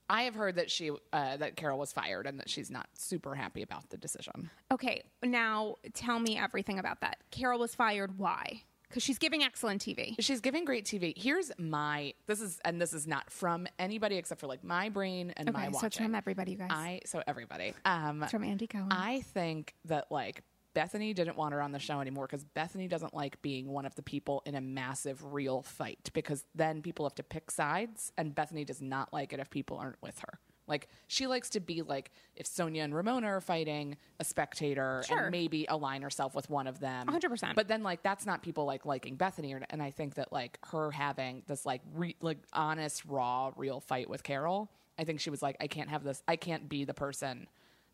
[0.10, 3.36] I have heard that she uh, that Carole was fired and that she's not super
[3.36, 4.50] happy about the decision.
[4.72, 7.18] Okay, now tell me everything about that.
[7.32, 8.18] Carole was fired.
[8.18, 8.64] Why?
[8.90, 10.14] Because she's giving excellent TV.
[10.20, 11.18] She's giving great TV.
[11.18, 15.34] Here's my this is and this is not from anybody except for like my brain
[15.36, 15.88] and my Okay, so watching.
[15.88, 16.70] it's from everybody, you guys.
[16.72, 17.74] I so everybody.
[17.86, 18.92] Um, it's from Andy Cohen.
[18.92, 23.14] I think that like Bethany didn't want her on the show anymore because Bethany doesn't
[23.14, 27.16] like being one of the people in a massive real fight because then people have
[27.16, 30.40] to pick sides and Bethany does not like it if people aren't with her.
[30.66, 35.24] Like she likes to be like if Sonja and Ramona are fighting, a spectator Sure.
[35.24, 37.08] and maybe align herself with one of them.
[37.08, 37.54] 100%.
[37.56, 40.58] But then like that's not people like liking Bethany or, and I think that like
[40.68, 45.30] her having this like re, like honest raw real fight with Carole, I think she
[45.30, 47.48] was like I can't have this I can't be the person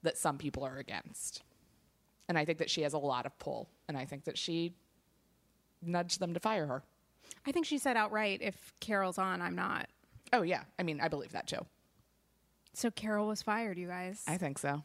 [0.04, 1.42] that some people are against.
[2.30, 3.68] And I think that she has a lot of pull.
[3.90, 4.74] And I think that she
[5.82, 6.84] nudged them to fire her.
[7.46, 9.88] I think she said outright, if Carole's on, I'm not.
[10.32, 10.62] Oh, yeah.
[10.78, 11.66] I mean, I believe that too.
[12.74, 14.24] So Carole was fired, you guys.
[14.28, 14.84] I think so.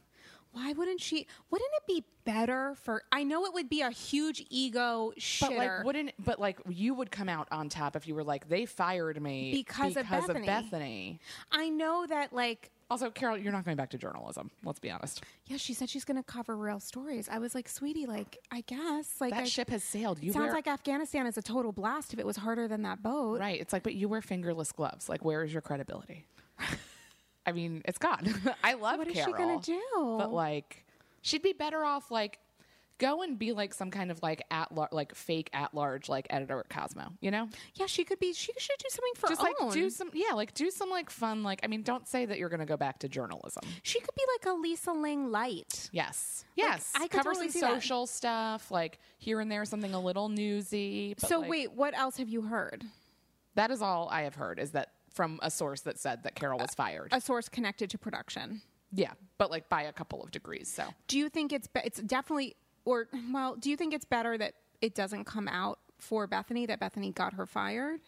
[0.52, 1.26] Why wouldn't she?
[1.50, 3.02] Wouldn't it be better for?
[3.10, 5.48] I know it would be a huge ego shitter.
[5.48, 8.48] But like, wouldn't, but like, you would come out on top if you were like,
[8.48, 10.46] they fired me Because because of Bethany.
[10.46, 11.20] Bethany.
[11.50, 14.50] I know that, like, Also, Carole, you're not going back to journalism.
[14.62, 15.22] Let's be honest.
[15.46, 17.28] yeah, she said she's going to cover real stories.
[17.30, 20.22] I was like, sweetie, like, I guess, like, That I, ship has sailed.
[20.22, 23.02] You sounds wear, like Afghanistan is a total blast if it was harder than that
[23.02, 23.40] boat.
[23.40, 23.58] right.
[23.60, 25.08] It's like, but you wear fingerless gloves.
[25.08, 26.26] Like, where is your credibility?
[27.46, 28.26] I mean, it's gone.
[28.64, 29.08] I love What Carole.
[29.08, 30.16] What is she going to do?
[30.18, 30.84] but like
[31.22, 32.38] she'd be better off like
[32.98, 36.26] go and be like some kind of like at lar- like fake at large like
[36.30, 37.48] editor at Cosmo, you know?
[37.74, 38.32] yeah, she could be.
[38.32, 39.66] She should do something for Just own.
[39.68, 42.38] like do some yeah, like do some like fun like I mean, don't say that
[42.38, 43.64] you're going to go back to journalism.
[43.82, 45.90] She could be like a Lisa Ling light.
[45.92, 46.44] Yes.
[46.56, 46.92] Yes.
[46.94, 47.74] I could Cover totally some see that.
[47.82, 51.14] social stuff, like here and there something a little newsy.
[51.18, 52.84] So like, wait, what else have you heard?
[53.56, 56.58] that is all I have heard is that from a source that said that Carole
[56.58, 57.10] was fired.
[57.12, 58.62] A source connected to production.
[58.92, 60.68] yeah, but like by a couple of degrees.
[60.68, 64.54] So Do you think it's it's definitely or well, do you think it's better that
[64.80, 68.00] it doesn't come out for Bethany that Bethany got her fired?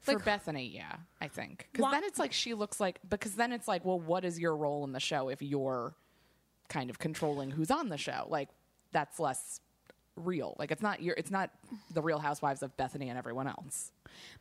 [0.00, 1.68] For Like- Bethany, yeah, I think.
[1.72, 4.56] Because then it's like she looks like, because then it's like, well, what is your
[4.56, 5.94] role in the show if you're
[6.68, 8.26] kind of controlling who's on the show?
[8.30, 8.48] Like,
[8.92, 9.60] that's less
[10.16, 10.56] real.
[10.58, 11.50] Like, it's not your, it's not
[11.92, 13.92] the Real Housewives of Bethany and everyone else.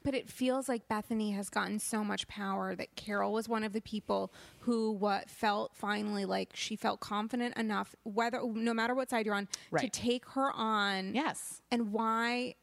[0.04, 3.74] But it feels like Bethany has gotten so much power that Carole was one of
[3.74, 9.10] the people who what felt finally like she felt confident enough whether no matter what
[9.10, 11.14] side you're on to take her on.
[11.16, 11.62] Yes.
[11.72, 12.56] And why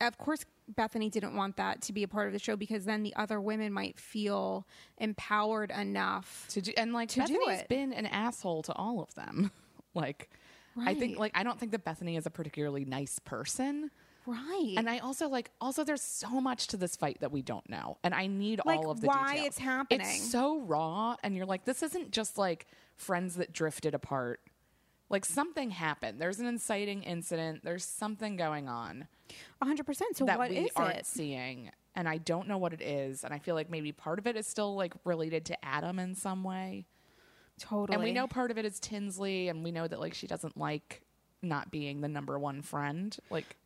[0.00, 3.02] of course Bethany didn't want that to be a part of the show because then
[3.02, 4.66] the other women might feel
[4.98, 6.46] empowered enough.
[6.50, 7.68] To do, and like, To do it.
[7.68, 9.50] been an asshole to all of them.
[9.94, 10.30] like,
[10.78, 13.90] I think, like, I don't think that Bethany is a particularly nice person.
[14.28, 14.74] Right.
[14.76, 17.96] And I also like also there's so much to this fight that we don't know.
[18.04, 19.46] And I need Like, all of the why details.
[19.46, 20.00] it's happening.
[20.06, 24.40] It's so raw and you're like this isn't just like friends that drifted apart.
[25.08, 26.20] Like something happened.
[26.20, 27.64] There's an inciting incident.
[27.64, 29.08] There's something going on
[29.62, 30.02] 100%.
[30.12, 31.06] So that what we is aren't it?
[31.06, 34.26] seeing and I don't know what it is and I feel like maybe part of
[34.26, 36.84] it is still like related to Adam in some way.
[37.58, 37.94] Totally.
[37.94, 40.58] And we know part of it is Tinsley and we know that like she doesn't
[40.58, 41.00] like
[41.40, 43.16] not being the number one friend.
[43.30, 43.56] Like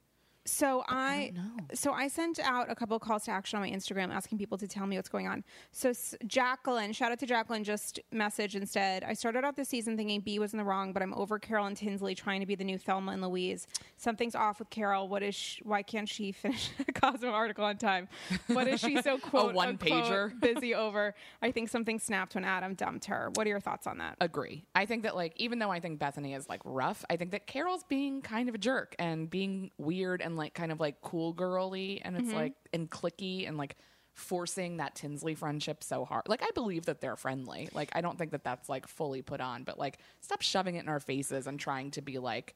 [0.45, 3.71] So I, don't so I sent out a couple of calls to action on my
[3.71, 5.45] Instagram asking people to tell me what's going on.
[5.71, 9.05] So S- Jacqueline, shout out to Jacqueline, just message instead.
[9.05, 11.67] I started out the season thinking B was in the wrong, but I'm over Carole
[11.67, 13.69] and Tinsley trying to be the new Thelma and Louise.
[13.97, 15.07] Something's off with Carole.
[15.09, 15.37] What is?
[15.37, 18.09] Sh- why can't she finish a Cosmo article on time?
[18.49, 20.33] What is she so quote one-pager?
[20.33, 21.15] unquote busy over?
[21.41, 23.31] I think something snapped when Adam dumped her.
[23.35, 24.17] What are your thoughts on that?
[24.21, 24.65] agree.
[24.75, 27.47] I think that like even though I think Bethany is like rough, I think that
[27.47, 31.33] Carole's being kind of a jerk and being weird and like kind of like cool
[31.33, 32.37] girly and it's mm-hmm.
[32.37, 33.77] like and clicky and like
[34.15, 36.29] forcing that Tinsley friendship so hard.
[36.29, 37.69] Like I believe that they're friendly.
[37.73, 40.83] Like I don't think that that's like fully put on, but like stop shoving it
[40.83, 42.55] in our faces and trying to be like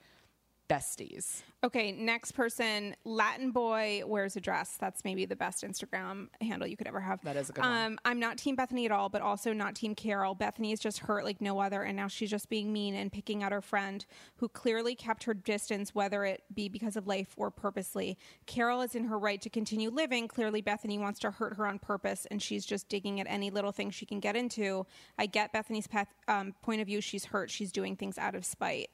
[0.69, 1.43] besties.
[1.65, 4.77] Okay, next person, Latin boy wears a dress.
[4.79, 7.21] That's maybe the best Instagram handle you could ever have.
[7.23, 7.73] That is a good one.
[7.73, 10.35] um, I'm not Team Bethany at all, but also not Team Carole.
[10.35, 13.43] Bethany is just hurt like no other, and now she's just being mean and picking
[13.43, 17.51] out her friend who clearly kept her distance, whether it be because of life or
[17.51, 18.17] purposely.
[18.47, 20.29] Carole is in her right to continue living.
[20.29, 23.73] Clearly, Bethany wants to hurt her on purpose, and she's just digging at any little
[23.73, 24.87] thing she can get into.
[25.19, 27.01] I get Bethany's path, um, point of view.
[27.01, 27.51] She's hurt.
[27.51, 28.91] She's doing things out of spite.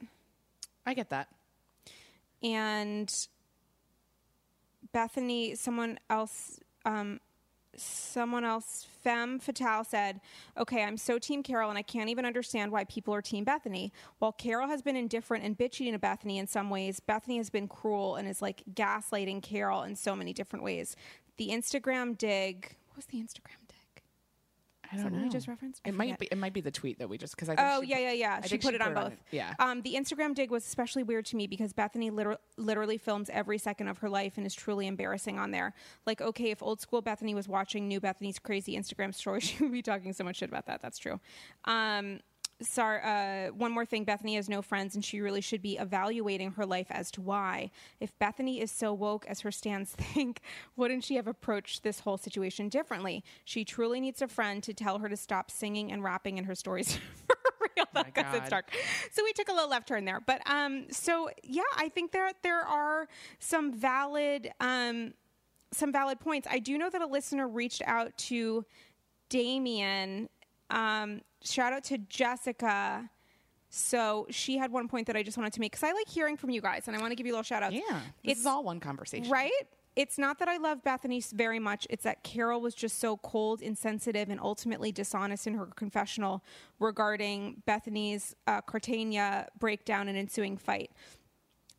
[0.87, 1.29] I get that.
[2.43, 3.13] And
[4.93, 7.21] Bethany, someone else, um,
[7.77, 10.21] someone else, Femme Fatale said,
[10.59, 13.93] Okay, I'm so Team Carole, and I can't even understand why people are Team Bethany.
[14.19, 17.69] While Carole has been indifferent and bitchy to Bethany in some ways, Bethany has been
[17.69, 20.97] cruel and is like gaslighting Carole in so many different ways.
[21.37, 23.62] The Instagram dig, what was the Instagram?
[24.93, 25.23] I don't know.
[25.23, 25.81] we just referenced?
[25.85, 26.27] I It might be.
[26.31, 27.57] It might be the tweet that we just because I.
[27.57, 28.37] Think Oh she yeah, put- yeah, yeah.
[28.39, 29.13] I She think put it on both.
[29.31, 29.55] yeah.
[29.59, 33.59] Um, the Instagram dig was especially weird to me because Bethany liter- literally films every
[33.59, 35.75] second of her life and is truly embarrassing on there.
[36.07, 39.73] Like, okay, if old school Bethany was watching new Bethany's crazy Instagram story, she would
[39.73, 40.81] be talking so much shit about that.
[40.83, 41.21] That's true.
[41.65, 42.21] Um,
[42.63, 43.01] sorry.
[43.03, 46.67] Uh, one more thing: Bethany has no friends, and she really should be evaluating her
[46.67, 47.71] life as to why.
[48.01, 50.41] If Bethany is so woke as her stands think,
[50.77, 53.25] wouldn't she have approached this whole situation differently?
[53.45, 56.55] She truly needs a friend to tell her to stop singing and rapping in her
[56.55, 57.37] stories for
[57.77, 58.51] real because it's God.
[58.51, 58.77] dark.
[59.11, 62.31] So we took a little left turn there, but um, so yeah, I think there
[62.43, 65.15] there are some valid um,
[65.73, 66.47] some valid points.
[66.51, 68.65] I do know that a listener reached out to
[69.29, 70.29] Damien.
[70.71, 73.09] Um, shout out to Jessica.
[73.75, 76.37] So she had one point that I just wanted to make because I like hearing
[76.37, 77.73] from you guys, and I want to give you a little shout out.
[77.73, 79.51] Yeah, this is all one conversation, Right?
[79.95, 81.87] It's not that I love Bethany very much.
[81.91, 86.43] It's that Carole was just so cold, insensitive, and ultimately dishonest in her confessional
[86.81, 90.91] regarding Bethany's uh, Cartagena breakdown and ensuing fight.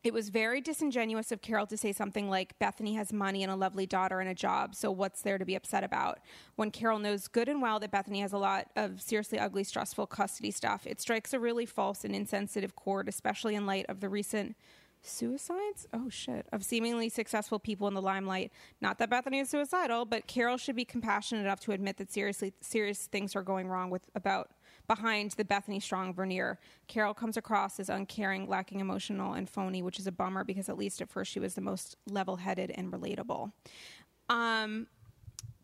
[0.03, 3.55] It was very disingenuous of Carole to say something like, Bethany has money and a
[3.55, 6.19] lovely daughter and a job, so what's there to be upset about?
[6.55, 10.07] When Carole knows good and well that Bethany has a lot of seriously ugly, stressful
[10.07, 14.09] custody stuff, it strikes a really false and insensitive chord, especially in light of the
[14.09, 14.57] recent
[15.01, 15.87] suicides?
[15.93, 16.47] Oh shit.
[16.51, 18.51] Of seemingly successful people in the limelight.
[18.81, 22.53] Not that Bethany is suicidal, but Carole should be compassionate enough to admit that seriously
[22.61, 24.51] serious things are going wrong with about
[24.87, 26.59] behind the Bethany Strong veneer.
[26.87, 30.77] Carole comes across as uncaring, lacking emotional and phony, which is a bummer because at
[30.77, 33.51] least at first she was the most level-headed and relatable.
[34.29, 34.87] Um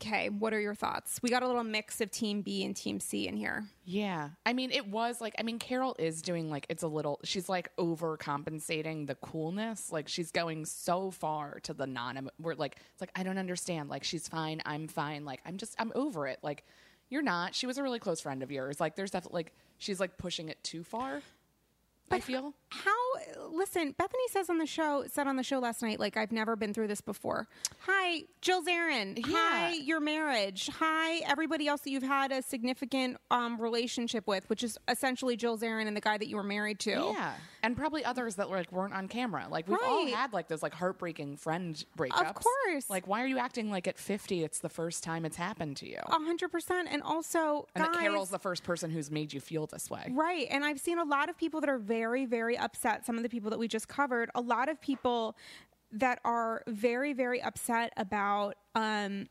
[0.02, 1.20] Okay, what are your thoughts?
[1.22, 3.66] We got a little mix of Team B and Team C in here.
[3.84, 4.30] Yeah.
[4.46, 7.50] I mean, it was like, I mean, Carole is doing like, it's a little, she's
[7.50, 9.92] like overcompensating the coolness.
[9.92, 13.90] Like, she's going so far to the non, we're like, it's like, I don't understand.
[13.90, 14.62] Like, she's fine.
[14.66, 15.26] I'm fine.
[15.26, 16.40] Like, I'm just, I'm over it.
[16.42, 16.64] Like,
[17.10, 17.56] you're not.
[17.56, 18.80] She was a really close friend of yours.
[18.80, 21.22] Like, there's definitely, like, she's like pushing it too far.
[22.12, 22.54] I feel.
[22.72, 22.92] How
[23.52, 26.56] listen, Bethany says on the show said on the show last night, like I've never
[26.56, 27.48] been through this before.
[27.82, 29.24] Hi, Jill Zarin.
[29.26, 30.70] Hi, your marriage.
[30.80, 35.58] Hi, everybody else that you've had a significant um, relationship with, which is essentially Jill
[35.58, 36.92] Zarin and the guy that you were married to.
[36.92, 37.34] Yeah.
[37.64, 39.48] And probably others that were like weren't on camera.
[39.50, 42.30] Like we've all had like those like heartbreaking friend breakups.
[42.30, 42.90] Of course.
[42.90, 45.90] Like why are you acting like at 50 it's the first time it's happened to
[45.90, 46.00] you?
[46.06, 46.88] A hundred percent.
[46.92, 50.08] And also, and guys, that Carole's the first person who's made you feel this way.
[50.12, 50.48] Right.
[50.50, 53.06] And I've seen a lot of people that are very, very upset.
[53.06, 55.36] Some of the people that we just covered, a lot of people
[55.92, 59.28] that are very, very upset about um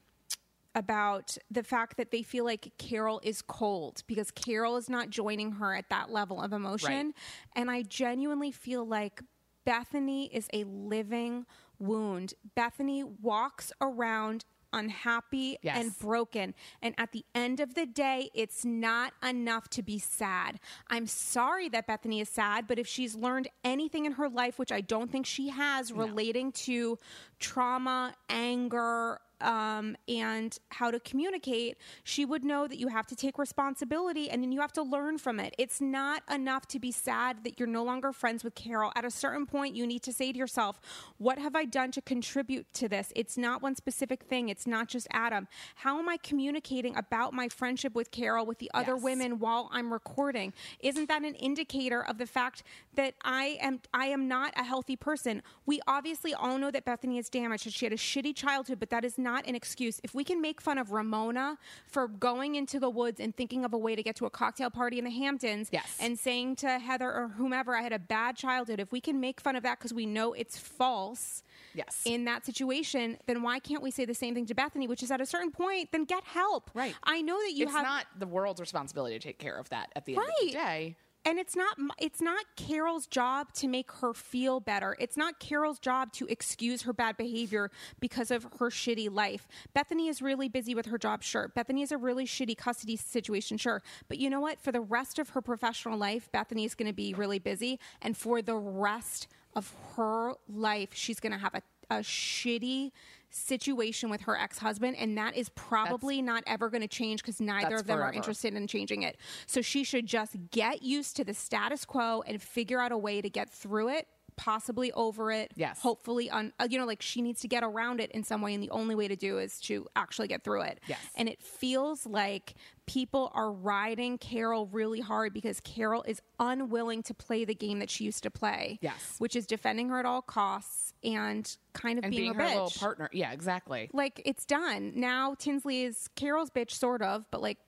[0.75, 5.53] about the fact that they feel like Carole is cold because Carole is not joining
[5.53, 7.07] her at that level of emotion.
[7.07, 7.15] Right.
[7.57, 9.23] And I genuinely feel like
[9.65, 11.47] Bethany is a living,
[11.79, 12.35] wound.
[12.55, 15.79] Bethany walks around unhappy Yes.
[15.79, 16.55] and broken.
[16.83, 20.61] And at the end of the day, it's not enough to be sad.
[20.89, 24.73] I'm sorry that Bethany is sad, but if she's learned anything in her life, which
[24.73, 26.99] I don't think she has, relating to
[27.39, 33.39] trauma, anger, um, and how to communicate, she would know that you have to take
[33.39, 35.55] responsibility and then you have to learn from it.
[35.59, 38.93] It's not enough to be sad that you're no longer friends with Carole.
[38.97, 40.81] At a certain point, you need to say to yourself,
[41.19, 43.13] What have I done to contribute to this?
[43.15, 45.47] It's not one specific thing, it's not just Adam.
[45.77, 49.03] How am I communicating about my friendship with Carole with the other Yes.
[49.03, 50.53] women while I'm recording?
[50.81, 52.63] Isn't that an indicator of the fact
[52.95, 55.43] that I am I am not a healthy person?
[55.67, 58.91] We obviously all know that Bethany is damaged, that she had a shitty childhood, but
[58.91, 60.01] that is not an excuse.
[60.03, 63.73] If we can make fun of Ramona for going into the woods and thinking of
[63.73, 65.97] a way to get to a cocktail party in the Hamptons Yes.
[66.01, 69.41] and saying to Heather or whomever I had a bad childhood, if we can make
[69.41, 71.43] fun of that because we know it's false
[71.75, 72.03] Yes.
[72.05, 75.11] in that situation, then why can't we say the same thing to Bethenny, which is
[75.11, 76.71] at a certain point, then get help.
[76.75, 76.95] Right.
[77.03, 79.91] I know that you it's have not the world's responsibility to take care of that
[79.95, 80.53] at the end of the Right.
[80.55, 80.97] day.
[81.25, 84.97] And it's not it's not Carole's job to make her feel better.
[84.99, 89.47] It's not Carole's job to excuse her bad behavior because of her shitty life.
[89.77, 91.53] Bethenny is really busy with her job, sure.
[91.55, 93.83] Bethenny is a really shitty custody situation, sure.
[94.09, 94.59] But you know what?
[94.61, 98.17] For the rest of her professional life, Bethenny is going to be really busy, and
[98.17, 102.93] for the rest of her life, she's going to have a, a shitty
[103.31, 107.77] situation with her ex-husband and that is probably not ever going to change because neither
[107.77, 109.17] of them are interested in changing it.
[109.47, 113.21] So she should just get used to the status quo and figure out a way
[113.21, 115.53] to get through it, possibly over it.
[115.55, 115.81] Yes.
[115.83, 118.55] Hopefully, on uh, you know, like she needs to get around it in some way,
[118.55, 120.81] and the only way to do is to actually get through it.
[120.87, 121.01] Yes.
[121.15, 122.55] And it feels like
[122.87, 127.91] people are riding Carole really hard because Carole is unwilling to play the game that
[127.91, 128.79] she used to play.
[128.81, 129.17] Yes.
[129.19, 132.49] Which is defending her at all costs and kind of And being, being, a her
[132.49, 133.11] bitch little partner.
[133.13, 133.91] Yeah, exactly.
[133.93, 135.35] like it's done now.
[135.39, 137.59] Tinsley is Carole's bitch, sort of, but like,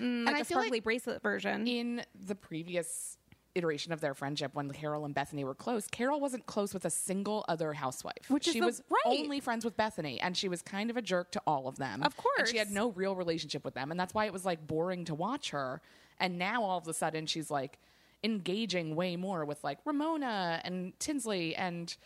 [0.00, 1.66] mm, like I a feel like sparkly bracelet version.
[1.68, 3.18] in the previous
[3.54, 6.90] iteration of their friendship when Carole and Bethenny were close, Carole wasn't close with a
[6.90, 8.28] single other housewife.
[8.28, 9.02] Which she the- was right.
[9.04, 12.02] only friends with Bethenny and she was kind of a jerk to all of them.
[12.02, 14.66] Of And she had no real relationship with them and that's why it was like
[14.66, 15.80] boring to watch her.
[16.18, 17.78] And now all of a sudden she's like
[18.22, 21.96] engaging way more with like Ramona and Tinsley and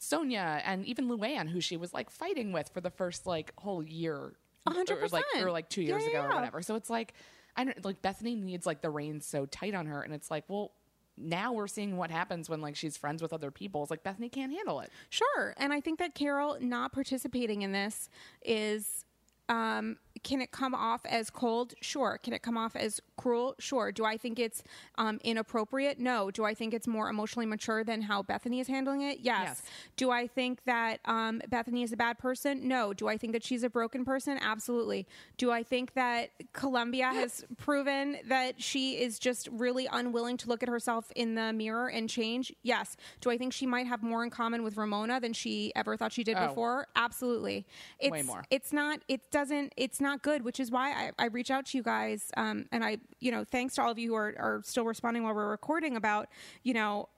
[0.00, 3.82] Sonja and even Luann, who she was like fighting with for the first like whole
[3.82, 4.32] year.
[4.66, 6.62] Hundred or, like or like two years yeah, ago or whatever.
[6.62, 7.14] So it's like
[7.56, 10.44] I don't like Bethenny needs like the reins so tight on her, and it's like,
[10.48, 10.72] well,
[11.16, 13.82] now we're seeing what happens when like she's friends with other people.
[13.82, 14.90] It's like Bethenny can't handle it.
[15.10, 15.54] Sure.
[15.58, 18.08] And I think that Carole not participating in this
[18.44, 19.04] is
[19.48, 21.74] um, can it come off as cold?
[21.80, 22.18] Sure.
[22.22, 23.54] Can it come off as cruel?
[23.58, 23.90] Sure.
[23.92, 24.62] Do I think it's
[24.96, 25.98] um, inappropriate?
[25.98, 26.30] No.
[26.30, 29.20] Do I think it's more emotionally mature than how Bethenny is handling it?
[29.20, 29.42] Yes.
[29.44, 29.62] Yes.
[29.96, 32.68] Do I think that um, Bethenny is a bad person?
[32.68, 32.92] No.
[32.92, 34.38] Do I think that she's a broken person?
[34.40, 35.06] Absolutely.
[35.38, 40.62] Do I think that Colombia has proven that she is just really unwilling to look
[40.62, 42.52] at herself in the mirror and change?
[42.62, 42.96] Yes.
[43.20, 46.12] Do I think she might have more in common with Ramona than she ever thought
[46.12, 46.48] she did Oh.
[46.48, 46.86] before?
[46.96, 47.66] Absolutely.
[47.98, 48.44] It's, Way more.
[48.50, 49.00] It's not.
[49.08, 49.72] It doesn't.
[49.76, 50.44] It's not good.
[50.44, 53.44] Which is why I, I reach out to you guys, um, and I, you know,
[53.44, 56.28] thanks to all of you who are, are still responding while we're recording about,
[56.64, 57.08] you know,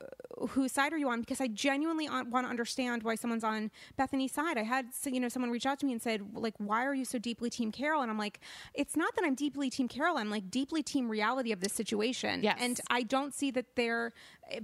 [0.51, 1.21] whose side are you on?
[1.21, 4.59] Because I genuinely want to understand why someone's on Bethenny's side.
[4.59, 7.05] I had, you know, someone reach out to me and said, like, why are you
[7.05, 8.03] so deeply Team Carole?
[8.03, 8.39] And I'm like,
[8.75, 10.19] it's not that I'm deeply Team Carole.
[10.19, 12.43] I'm like deeply Team reality of this situation.
[12.43, 12.59] Yes.
[12.61, 14.13] And I don't see that they're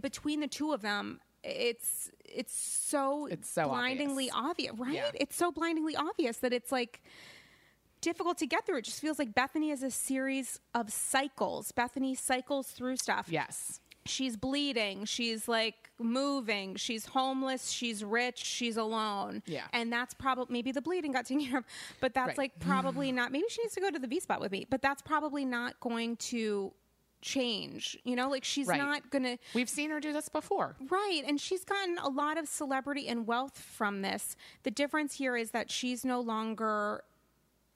[0.01, 1.21] between the two of them.
[1.43, 4.73] It's it's so It's so blindingly obvious.
[4.73, 4.95] obvious, right?
[4.95, 5.11] Yeah.
[5.15, 7.03] It's so blindingly obvious that it's like
[8.01, 8.79] difficult to get through.
[8.79, 11.73] It just feels like Bethenny is a series of cycles.
[11.73, 13.27] Bethenny cycles through stuff.
[13.31, 13.81] Yes.
[14.07, 15.05] She's bleeding.
[15.05, 16.77] She's like moving.
[16.77, 17.71] She's homeless.
[17.71, 18.39] She's rich.
[18.39, 19.43] She's alone.
[19.47, 19.67] Yeah.
[19.75, 21.65] And that's probably maybe the bleeding got taken care of,
[22.01, 22.39] but that's Right.
[22.39, 23.31] like probably not.
[23.31, 25.79] Maybe she needs to go to the V spot with me, but that's probably not
[25.81, 26.73] going to
[27.21, 27.99] change.
[28.05, 28.79] You know, like she's Right.
[28.79, 29.37] not going to.
[29.55, 30.77] We've seen her do this before.
[30.89, 31.23] Right.
[31.27, 34.35] And she's gotten a lot of celebrity and wealth from this.
[34.63, 37.05] The difference here is that she's no longer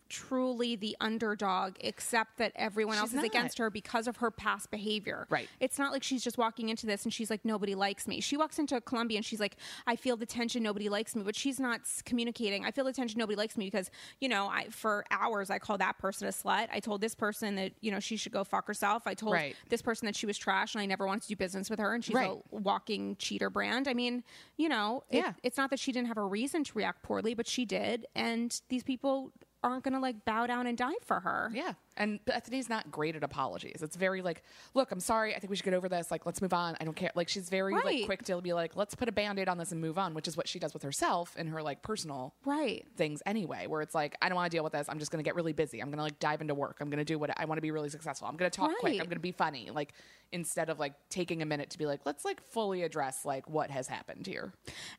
[0.09, 3.25] truly the underdog, except that everyone else is not.
[3.25, 5.27] against her because of her past behavior.
[5.31, 5.49] Right.
[5.61, 8.21] It's not like she's just walking into this and she's like, nobody likes me.
[8.21, 11.23] She walks into Colombia and she's like, I feel the tension, nobody likes me.
[11.23, 12.65] But she's not communicating.
[12.65, 13.91] I feel the tension, nobody likes me because,
[14.21, 16.69] you know, I for hours I called that person a slut.
[16.73, 19.07] I told this person that, you know, she should go fuck herself.
[19.07, 19.57] I told Right.
[19.69, 21.95] this person that she was trash and I never wanted to do business with her
[21.95, 22.31] and she's Right.
[22.31, 23.89] a walking cheater brand.
[23.89, 24.23] I mean,
[24.57, 25.33] you know, it- Yeah.
[25.43, 28.07] it's not that she didn't have a reason to react poorly, but she did.
[28.15, 29.33] And these people
[29.65, 31.51] aren't going to like bow down and die for her.
[31.53, 31.73] Yeah.
[31.97, 33.81] And Bethenny's not great at apologies.
[33.83, 34.43] It's very like,
[34.75, 35.35] look, I'm sorry.
[35.35, 36.11] I think we should get over this.
[36.11, 36.77] Like, let's move on.
[36.81, 37.11] I don't care.
[37.15, 37.85] Like, she's very Right.
[37.85, 40.27] like quick to be like, let's put a band-aid on this and move on, which
[40.27, 42.85] is what she does with herself in her like personal Right.
[42.97, 44.89] things anyway, where it's like, I don't want to deal with this.
[44.89, 45.81] I'm just going to get really busy.
[45.81, 46.79] I'm going to like dive into work.
[46.81, 48.27] I'm going to do what I want to be really successful.
[48.29, 48.93] I'm going to talk quick.
[48.93, 49.01] Right.
[49.01, 49.71] I'm going to be funny.
[49.71, 49.95] Like,
[50.33, 53.71] instead of like taking a minute to be like, let's like fully address like what
[53.71, 54.53] has happened here.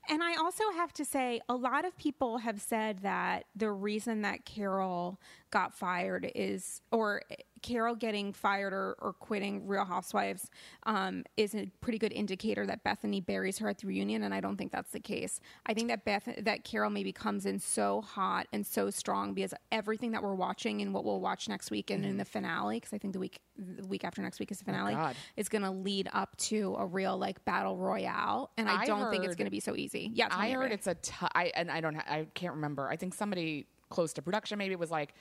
[0.08, 4.22] And I also have to say, a lot of people have said that the reason
[4.22, 5.20] that Carole
[5.56, 7.22] got fired is, or
[7.62, 10.50] Carole getting fired or, or quitting Real Housewives
[10.86, 14.24] um, is a pretty good indicator that Bethenny buries her at the reunion.
[14.24, 15.40] And I don't think that's the case.
[15.66, 19.54] I think that Beth, that Carole maybe comes in so hot and so strong because
[19.72, 22.92] everything that we're watching and what we'll watch next week and in the finale, because
[22.92, 25.16] I think the week the week after next week is the finale, God.
[25.38, 28.52] is going to lead up to a real like battle royale.
[28.58, 30.12] And I, I don't think it's going to be so easy.
[30.14, 32.90] Yeah, I heard it's a t- I and I don't ha- I can't remember.
[32.90, 35.14] I think somebody close to production maybe was like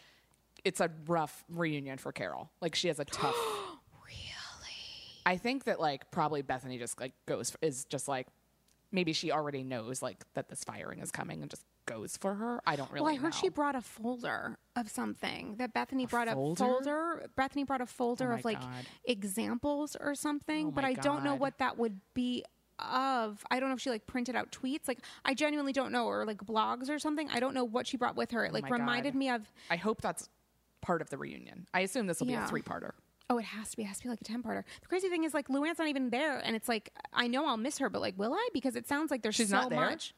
[0.65, 2.51] it's a rough reunion for Carole.
[2.61, 3.37] Like she has a tough
[4.05, 4.15] really.
[5.27, 8.27] I think that like probably Bethenny just like goes for, is just like
[8.93, 12.61] maybe she already knows like that this firing is coming and just goes for her.
[12.67, 13.39] I don't really Well, I heard know.
[13.41, 16.65] she brought a folder of something that Bethenny brought folder?
[16.65, 17.27] a folder.
[17.37, 18.87] Bethenny brought a folder Oh of like God.
[19.05, 22.45] examples or something, Oh but I don't know what that would be
[22.79, 23.45] of.
[23.51, 24.89] I don't know if she like printed out tweets.
[24.89, 27.29] Like I genuinely don't know, or like blogs or something.
[27.31, 28.45] I don't know what she brought with her.
[28.45, 29.19] It oh like Oh reminded God.
[29.19, 29.43] me of.
[29.71, 30.29] I hope that's
[30.85, 31.67] part of the reunion.
[31.75, 32.45] I assume this will be Yeah.
[32.45, 32.93] a three-parter.
[33.31, 33.83] Oh, it has to be.
[33.85, 34.65] It has to be like a ten parter.
[34.83, 37.57] The crazy thing is like Luann's not even there, and it's like I know I'll
[37.57, 38.49] miss her, but like will I?
[38.53, 39.81] Because it sounds like there's She's so not there?
[39.81, 40.15] much.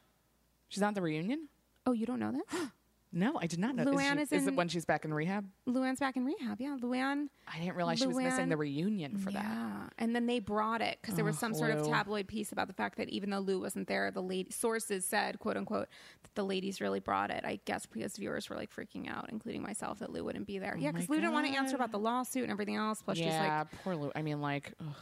[0.67, 1.47] She's not at the reunion?
[1.85, 2.61] Oh, you don't know this?
[3.17, 3.83] No, I did not know.
[3.83, 5.49] Luann is, she- is it when she's back in rehab?
[5.67, 6.61] Luann's back in rehab.
[6.61, 7.29] Yeah, Luann.
[7.51, 9.43] I didn't realize she was missing the reunion for that.
[9.43, 12.67] Yeah, and then they brought it because there was some sort of tabloid piece about
[12.67, 15.87] the fact that even though Lou wasn't there, the lady sources said, "quote unquote,"
[16.23, 17.43] that the ladies really brought it.
[17.43, 20.73] I guess because viewers were like freaking out, including myself, that Lou wouldn't be there.
[20.75, 22.75] Oh yeah, Oh my because Lou didn't want to answer about the lawsuit and everything
[22.75, 23.01] else.
[23.01, 24.11] Plus, she's yeah, poor Lou.
[24.15, 24.95] I mean, like, ugh, like,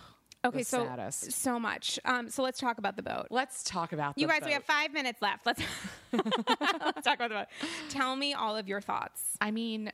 [0.46, 1.32] "Okay, so saddest.
[1.32, 3.28] so much." Um, so let's talk about the boat.
[3.30, 5.46] let's talk about You guys, we have five minutes left.
[5.46, 5.62] Let's
[6.12, 7.48] let's talk about the boat.
[7.90, 9.38] Tell me all of your thoughts.
[9.42, 9.92] I mean,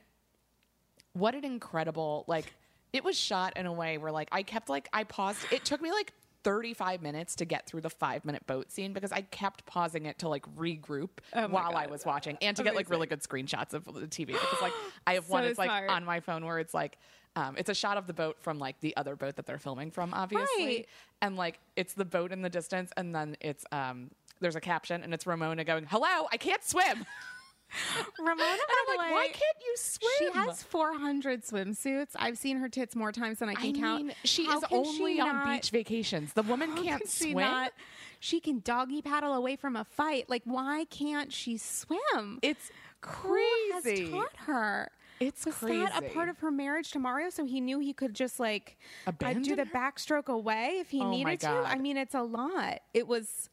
[1.14, 2.52] what an incredible like
[2.92, 5.38] it was shot in a way where like I kept like I paused.
[5.50, 6.12] It took me like
[6.44, 10.18] 35 minutes to get through the 5 minute boat scene because I kept pausing it
[10.20, 13.74] to like regroup Oh while I was watching and to get like really good screenshots
[13.74, 14.72] of the TV because like
[15.06, 15.90] I have one So it's like smart.
[15.90, 16.98] on my phone where it's like
[17.36, 19.90] um, it's a shot of the boat from like the other boat that they're filming
[19.90, 20.86] from, obviously, Right.
[21.22, 24.10] and like it's the boat in the distance, and then it's um,
[24.40, 27.06] there's a caption, and it's Ramona going, "Hello, I can't swim."
[28.18, 30.10] Ramona, And I'm like, way, why can't you swim?
[30.18, 32.10] She has 400 swimsuits.
[32.16, 34.04] I've seen her tits more times than I can I count.
[34.06, 36.34] mean, she How is only she on not- beach vacations.
[36.34, 37.38] The woman can't can swim.
[37.38, 37.72] not-
[38.20, 40.28] she can doggy paddle away from a fight.
[40.28, 42.40] Like, why can't she swim?
[42.42, 42.70] it's
[43.00, 44.04] crazy.
[44.10, 44.90] Who has taught her?
[45.20, 47.30] It's Was that a part of her marriage to Mario?
[47.30, 51.10] So he knew he could just like uh, do the backstroke away if he Oh
[51.10, 51.48] needed to.
[51.48, 52.80] I mean, it's a lot.
[52.92, 53.48] It was,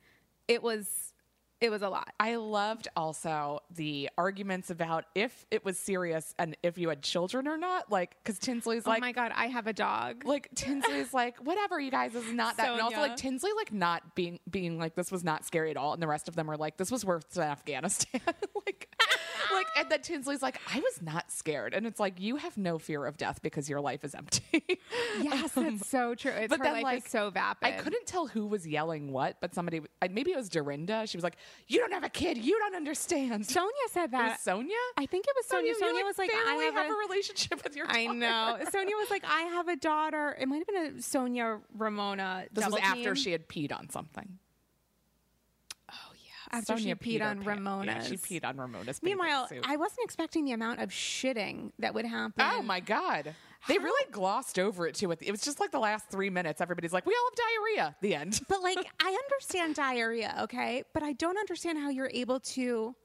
[0.47, 1.13] it was,
[1.61, 2.13] it was a lot.
[2.19, 7.47] I loved also the arguments about if it was serious and if you had children
[7.47, 7.91] or not.
[7.91, 10.23] Like, because Tinsley's oh like, my god, I have a dog.
[10.25, 12.71] like Tinsley's like, whatever, you guys, this is not that.
[12.71, 15.93] And also like Tinsley like not being being like this was not scary at all,
[15.93, 18.21] and the rest of them are like this was worse than Afghanistan.
[18.65, 18.89] like,
[19.51, 22.77] like, and then Tinsley's like, I was not scared, and it's like you have no
[22.77, 24.63] fear of death because your life is empty.
[25.21, 26.31] yes, that's um, so true.
[26.31, 27.67] It's but her then, life like, is so vapid.
[27.67, 31.07] I couldn't tell who was yelling what, but somebody, maybe it was Dorinda.
[31.07, 31.37] She was like,
[31.67, 32.37] "You don't have a kid.
[32.37, 34.39] You don't understand." Sonja said that.
[34.39, 34.69] Sonja.
[34.97, 35.67] I think it was Sonja.
[35.67, 37.87] you, Sonja you, was like, I have, have a, a relationship with your.
[37.89, 38.57] I know.
[38.73, 40.35] Sonja was like, I have a daughter.
[40.39, 42.45] It might have been a Sonja Ramona.
[42.51, 43.15] This was after team.
[43.15, 44.39] she had peed on something.
[46.51, 47.47] After Sonja she peed on pants.
[47.47, 47.85] Ramona's.
[47.87, 49.01] Yeah, she peed on Ramona's.
[49.03, 49.49] Meanwhile.
[49.63, 52.33] I wasn't expecting the amount of shitting that would happen.
[52.39, 53.35] oh my god,
[53.67, 55.11] they really glossed over it too.
[55.11, 56.61] It was just like the last three minutes.
[56.61, 57.37] Everybody's like, "We all have
[57.77, 58.39] diarrhea." The end.
[58.49, 62.95] But like, I understand diarrhea, okay, but I don't understand how you're able to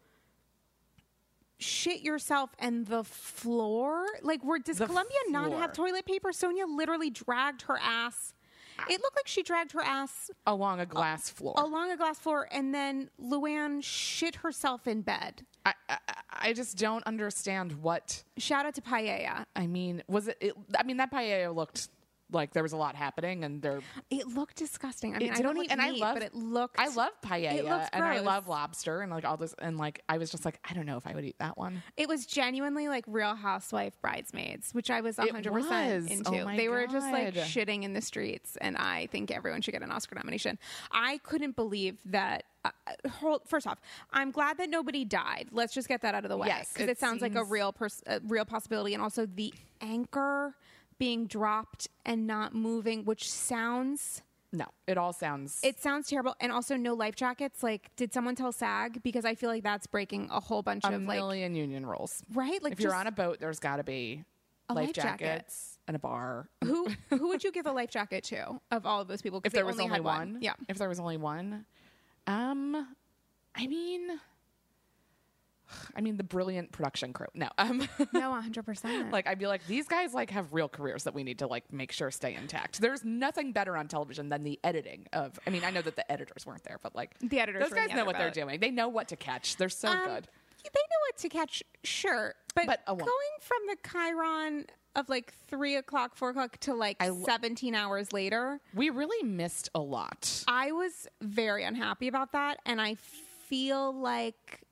[1.59, 4.07] shit yourself and the floor.
[4.23, 6.31] Like, where does The Colombia not have toilet paper?
[6.31, 8.33] Sonja literally dragged her ass.
[8.89, 11.55] It looked like she dragged her ass Along a glass floor.
[11.57, 15.45] along a glass floor, and then Luann shit herself in bed.
[15.65, 15.99] I, I
[16.37, 18.23] I just don't understand what.
[18.37, 19.45] Shout out to Paella.
[19.57, 20.55] I mean, was it, it?
[20.79, 21.89] I mean, that paella looked
[22.33, 23.81] like there was a lot happening, and there.
[24.11, 25.15] It looked disgusting.
[25.15, 26.79] I mean, I don't look- eat and I love- but it looked.
[26.79, 30.31] I love paella, and I love lobster, and like all this, and like I was
[30.31, 31.83] just like, I don't know if I would eat that one.
[31.97, 36.07] It was genuinely like Real Housewife bridesmaids, which I was It 100% was.
[36.11, 36.31] into.
[36.43, 39.83] Oh they were just like shitting in the streets, and I think everyone should get
[39.83, 40.59] an Oscar nomination.
[40.91, 42.71] I couldn't believe that uh,
[43.21, 43.79] hold, first off,
[44.11, 45.49] I'm glad that nobody died.
[45.53, 47.45] Let's just get that out of the way Yes, because it it, sounds like a
[47.45, 49.53] real pers- a real possibility, and also the
[49.83, 50.55] anchor
[51.05, 55.61] being dropped and not moving, which sounds No, it all sounds.
[55.63, 56.35] it sounds terrible.
[56.41, 57.63] And also no life jackets.
[57.63, 59.03] Like, did someone tell SAG?
[59.03, 62.23] Because I feel like that's breaking a whole bunch a of like million union rules.
[62.33, 62.63] right.
[62.63, 64.25] Like if you're on a boat, there's got to be
[64.71, 65.25] life life jacket.
[65.25, 66.49] jackets and a bar.
[66.65, 69.43] who who would you give a life jacket to of all of those people?
[69.45, 70.55] If there was only had one, yeah.
[70.71, 71.67] If there was only one,
[72.27, 72.89] um,
[73.55, 74.09] I mean,
[75.97, 77.27] I mean the brilliant production crew.
[77.35, 78.63] No, um, No, 100.
[78.65, 81.47] percent like I'd be like these guys like have real careers that we need to
[81.47, 82.81] like make sure stay intact.
[82.81, 85.39] There's nothing better on television than the editing of.
[85.47, 87.91] I mean, I know that the editors weren't there, but like The editors those guys
[87.95, 88.61] know what they're doing.
[88.61, 89.57] They know what to catch.
[89.57, 90.29] They're so Um, good.
[90.65, 93.05] They know what to catch, sure, but, But going
[93.41, 94.67] from the chyron
[94.97, 99.69] of like three o'clock, four o'clock to like I 17 hours later, We really missed
[99.75, 100.43] a lot.
[100.49, 104.63] I was very unhappy about that, and I feel like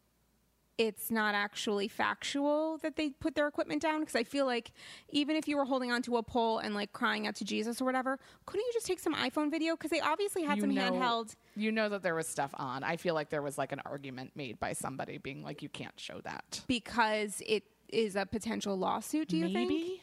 [0.79, 4.73] it's not actually factual that they put their equipment down because I feel like
[5.11, 7.85] even if you were holding onto a pole and like crying out to Jesus or
[7.85, 9.75] whatever, couldn't you just take some iPhone video?
[9.75, 11.37] Because they obviously had you some know, handheld.
[11.57, 12.83] You know that there was stuff on.
[12.83, 15.99] I feel like there was like an argument made by somebody being like, "You can't
[15.99, 19.29] show that." because it is a potential lawsuit.
[19.29, 20.01] Do you think?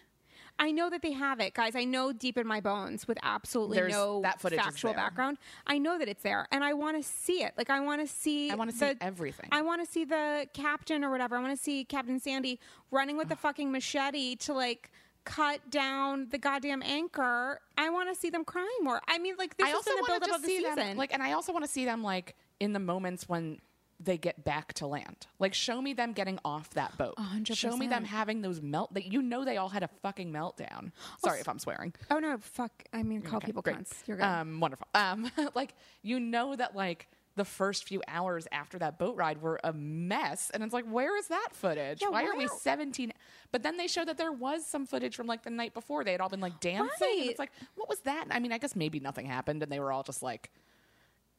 [0.60, 1.76] I know that they have it, guys.
[1.76, 5.02] I know deep in my bones with absolutely There's- no that footage is factual there.
[5.02, 5.38] background.
[5.66, 7.54] I know that it's there, and I want to see it.
[7.58, 8.52] Like I want to see.
[8.52, 9.48] I wanna see the- everything.
[9.52, 11.38] I want to see the captain or whatever.
[11.38, 12.60] I want to see Captain Sandy
[12.92, 14.92] running with the fucking machete to like
[15.26, 17.62] cut down the goddamn anchor.
[17.78, 19.02] I want to see them crying more.
[19.08, 20.48] I mean, like this I is also in the want to buildup of just the
[20.48, 20.76] see season.
[20.76, 23.60] them like, and I also want to see them like in the moments when
[24.02, 25.28] they get back to land.
[25.40, 27.16] Like, show me them getting off that boat.
[27.18, 28.94] hundred Show me them having those melt.
[28.94, 30.92] That you know they all had a fucking meltdown.
[31.24, 31.94] Sorry if I'm swearing.
[32.10, 32.72] oh no, fuck!
[32.94, 33.78] I mean, call Okay, people great.
[33.78, 33.96] cunts.
[34.08, 34.24] You're good.
[34.24, 34.88] Um, wonderful.
[34.94, 39.60] Um, like you know that like the first few hours after that boat ride were
[39.64, 42.02] a mess, and it's like, where is that footage?
[42.02, 43.14] Yeah, why why aren't we 17?
[43.52, 46.04] But then they showed that there was some footage from like the night before.
[46.04, 46.88] They had all been like dancing.
[47.02, 47.30] And Right.
[47.30, 48.26] it's like, what was that?
[48.32, 50.52] I mean, I guess maybe nothing happened, and they were all just like.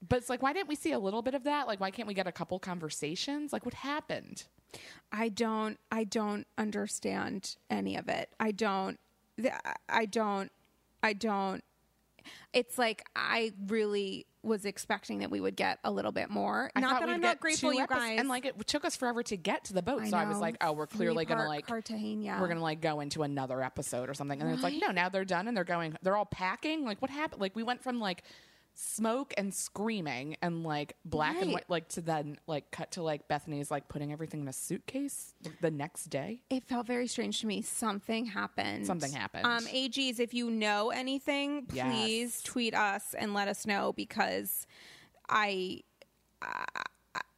[0.07, 1.67] But it's like, why didn't we see a little bit of that?
[1.67, 3.53] Like, why can't we get a couple conversations?
[3.53, 4.45] Like, what happened?
[5.13, 8.31] I don't I don't understand any of it.
[8.39, 8.99] I don't
[9.89, 10.51] I don't
[11.03, 11.65] I don't
[12.53, 16.71] it's like I really was expecting that we would get a little bit more.
[16.75, 18.19] I not that I'm not grateful you guys.
[18.19, 20.07] and like it took us forever to get to the boat.
[20.07, 22.39] so I was like, oh, we're clearly gonna like Cartagena.
[22.41, 24.41] we're gonna like go into another episode or something.
[24.41, 26.85] And then it's like, no, now they're done and they're going, they're all packing.
[26.85, 27.41] Like, what happened?
[27.41, 28.23] Like, we went from like
[28.75, 33.29] smoke and screaming and like black and white, like to then like cut to like
[33.29, 36.43] Bethenny's like putting everything in a suitcase the next day.
[36.51, 37.63] it felt very strange to me.
[37.63, 38.87] Something happened.
[38.87, 39.45] Something happened.
[39.47, 41.81] Um, AGs, if you know anything, please
[42.37, 42.43] Yes.
[42.43, 44.67] tweet us and let us know because
[45.29, 45.83] I,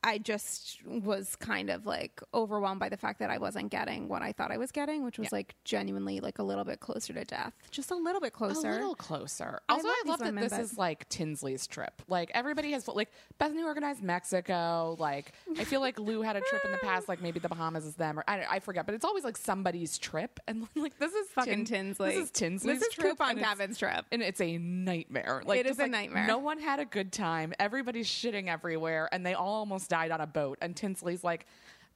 [0.04, 4.08] I, I just was kind of like overwhelmed by the fact that I wasn't getting
[4.08, 5.36] what I thought I was getting, which was Yeah.
[5.38, 8.68] like genuinely like a little bit closer to death, just a little bit closer.
[8.70, 9.60] A little closer.
[9.68, 12.02] I Also, love I love that this but- is like Tinsley's trip.
[12.08, 14.96] Like everybody has like Bethenny organized Mexico.
[14.98, 17.08] Like I feel like Lou had a trip in the past.
[17.08, 18.86] Like maybe the Bahamas is them, or I, I forget.
[18.86, 22.10] But it's always like somebody's trip, and like this is Fucking Tin- Tinsley.
[22.10, 24.04] This is Tinsley's This is trip, Coupon and it's- Kevin's trip.
[24.12, 25.42] and it's a nightmare.
[25.44, 26.26] Like It is just, a like, nightmare.
[26.26, 27.52] No one had a good time.
[27.58, 30.58] Everybody's shitting everywhere, and they all almost died on a boat.
[30.62, 31.46] And Tinsley's like.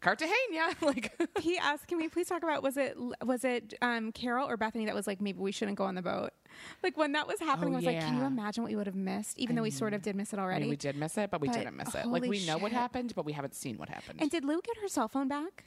[0.02, 2.94] Cartagena, like he asked, Can we please talk about was it
[3.24, 6.02] was it um, Carole or Bethenny that was like maybe we shouldn't go on the
[6.02, 6.30] boat?
[6.82, 8.86] Like when that was happening, Oh, I was like, can you imagine what we would
[8.86, 9.38] have missed?
[9.38, 10.56] Even though we sort of did miss it already.
[10.56, 12.06] I mean, we did miss it, but we But didn't miss it.
[12.06, 14.20] Like we know what happened, but we haven't seen what happened.
[14.20, 15.64] And did Lou get her cell phone back?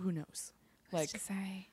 [0.00, 0.52] Who knows?
[0.92, 1.68] Like say,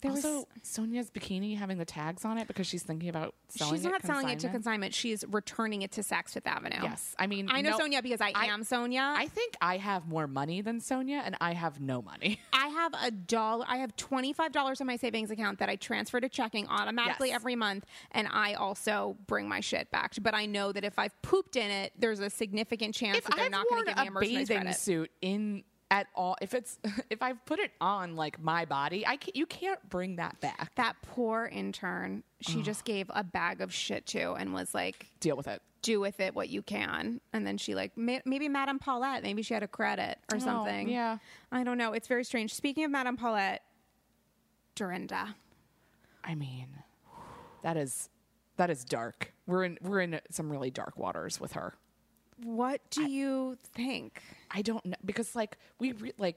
[0.00, 0.46] there also, was.
[0.64, 4.02] Sonja's bikini having the tags on it because she's thinking about selling She's it not
[4.04, 4.94] selling it to consignment.
[4.94, 6.78] She's returning it to Saks Fifth Avenue.
[6.82, 9.14] Yes, I mean I know no- Sonja because I, I- am Sonja.
[9.16, 12.38] I think I have more money than Sonja, and I have no money.
[12.52, 13.64] I have a dollar.
[13.68, 17.28] I have twenty five dollars in my savings account that I transfer to checking automatically
[17.28, 17.36] Yes.
[17.36, 20.14] every month, and I also bring my shit back.
[20.20, 23.36] But I know that if I've pooped in it, there's a significant chance if that
[23.36, 24.78] they're I've not going to give me a a merchandise bathing credit.
[24.78, 26.78] suit in at all, if it's
[27.10, 30.74] if I've put it on like my body, I can't, you can't bring that back.
[30.76, 35.36] That poor intern, she just gave a bag of shit to and was like, Deal
[35.36, 35.62] with it.
[35.82, 37.20] do with it what you can.
[37.32, 40.40] And then she like ma- maybe Madame Paulette, maybe she had a credit or oh,
[40.40, 40.88] something.
[40.88, 41.18] Oh, yeah.
[41.50, 41.92] I don't know.
[41.92, 42.54] It's very strange.
[42.54, 43.62] Speaking of Madame Paulette,
[44.74, 45.34] Dorinda.
[46.22, 46.68] I mean,
[47.62, 48.10] that is
[48.56, 49.32] that is dark.
[49.46, 51.74] We're in we're in some really dark waters with her.
[52.42, 54.22] What do you think?
[54.50, 56.36] I don't know because like we re- like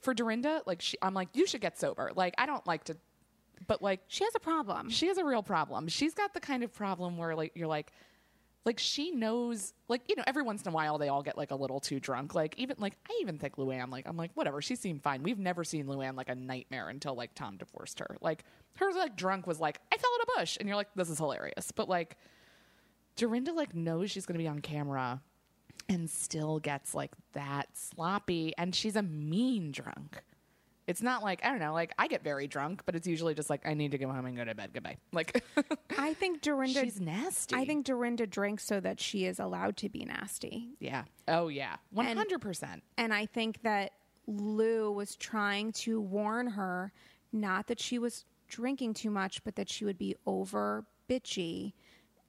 [0.00, 2.10] for Dorinda, like she, I'm like you should get sober.
[2.14, 2.96] Like I don't like to,
[3.66, 4.90] but like She has a problem.
[4.90, 5.88] she has a real problem.
[5.88, 7.92] She's got the kind of problem where like you're like,
[8.64, 11.50] like she knows like you know every once in a while they all get like
[11.50, 14.60] a little too drunk like even like i even think luann like i'm like whatever
[14.60, 18.18] she seemed fine we've never seen luann like a nightmare until like tom divorced her
[18.20, 18.44] like
[18.76, 21.16] her like drunk was like i fell in a bush and you're like this is
[21.16, 22.18] hilarious but like
[23.16, 25.22] dorinda like knows she's gonna be on camera
[25.90, 30.22] and still gets like that sloppy and she's a mean drunk
[30.90, 33.48] it's not like I don't know, like I get very drunk, but it's usually just
[33.48, 34.70] like I need to go home and go to bed.
[34.74, 34.96] Goodbye.
[35.12, 35.44] Like
[35.96, 36.80] I think Dorinda.
[36.84, 37.54] she's nasty.
[37.54, 40.70] I think Dorinda drinks so that she is allowed to be nasty.
[40.80, 41.04] Yeah.
[41.28, 41.76] Oh yeah.
[41.92, 42.82] One hundred percent.
[42.98, 43.92] And I think that
[44.26, 46.92] Lou was trying to warn her
[47.32, 51.74] not that she was drinking too much, but that she would be over bitchy.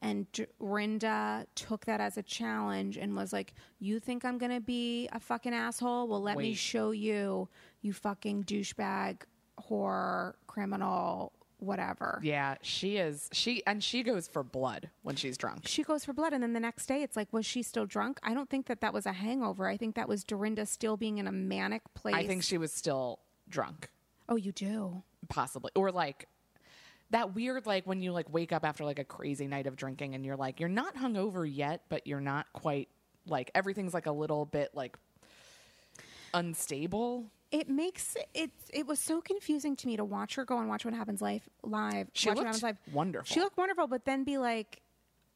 [0.02, 4.60] And Dorinda took that as a challenge and was like, You think I'm going to
[4.62, 6.08] be a fucking asshole?
[6.08, 7.48] Well, let me show you,
[7.82, 9.22] you fucking douchebag,
[9.70, 12.20] whore, criminal, whatever.
[12.24, 13.30] Yeah, she is.
[13.32, 15.68] She and she goes for blood when she's drunk.
[15.68, 18.20] She goes for blood, and then the next day, it's like, was she still drunk?
[18.24, 19.68] I don't think that that was a hangover.
[19.68, 22.16] I think that was Dorinda still being in a manic place.
[22.16, 23.90] I think she was still drunk,
[24.28, 25.04] Oh, you do.
[25.30, 26.28] possibly, or like
[27.12, 30.16] that weird like when you like wake up after like a crazy night of drinking
[30.16, 32.90] and you're like you're not hungover yet, but you're not quite
[33.28, 34.98] like everything's like a little bit like
[36.34, 37.26] unstable.
[37.52, 38.52] It makes it.
[38.74, 41.48] It was so confusing to me to watch her go and watch what happens live
[41.64, 42.08] live.
[42.14, 42.78] She watch What looked Happens live.
[42.94, 43.34] wonderful.
[43.34, 44.80] She looked wonderful, but then be like,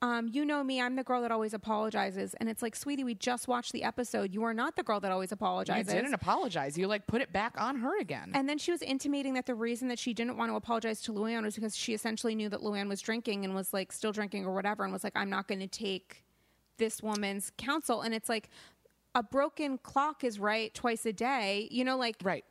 [0.01, 3.15] um, you know me, I'm the girl that always apologizes, and it's like, sweetie, we
[3.15, 4.33] just watched the episode.
[4.33, 5.93] You are not the girl that always apologizes.
[5.93, 6.77] You didn't apologize.
[6.77, 8.31] You like put it back on her again.
[8.33, 11.13] And then she was intimating that the reason that she didn't want to apologize to
[11.13, 14.45] Luann was because she essentially knew that Luann was drinking and was like still drinking
[14.45, 16.23] or whatever, and was like, I'm not going to take
[16.77, 18.01] this woman's counsel.
[18.01, 18.49] And it's like,
[19.15, 21.69] a broken clock is right twice a day.
[21.71, 22.43] You know, like right.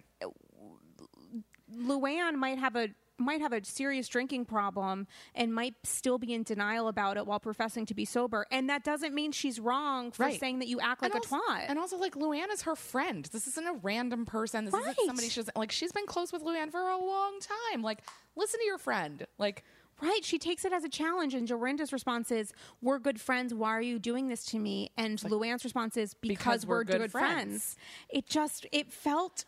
[1.76, 2.88] Luann might have a
[3.18, 7.38] might have a serious drinking problem and might still be in denial about it while
[7.40, 8.46] professing to be sober.
[8.50, 10.40] And that doesn't mean she's wrong for Right.
[10.40, 11.64] saying that you act like and a also, twat.
[11.68, 13.24] And also, like Luann is her friend.
[13.26, 14.64] This isn't a random person.
[14.64, 14.82] This Right.
[14.88, 15.70] isn't somebody she's like.
[15.70, 17.82] She's been close with Luann for a long time.
[17.82, 18.00] Like,
[18.36, 19.26] listen to your friend.
[19.38, 19.64] Like,
[20.02, 20.24] Right.
[20.24, 21.34] She takes it as a challenge.
[21.34, 22.52] And Dorinda's response is,
[22.82, 23.54] We're good friends.
[23.54, 24.90] Why are you doing this to me?
[24.96, 27.76] And Luann's response is, Because, we're, good, friends.
[28.08, 29.44] It just, it felt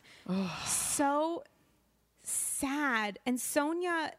[0.64, 1.43] so
[2.29, 3.18] sad.
[3.27, 4.11] And Sonja.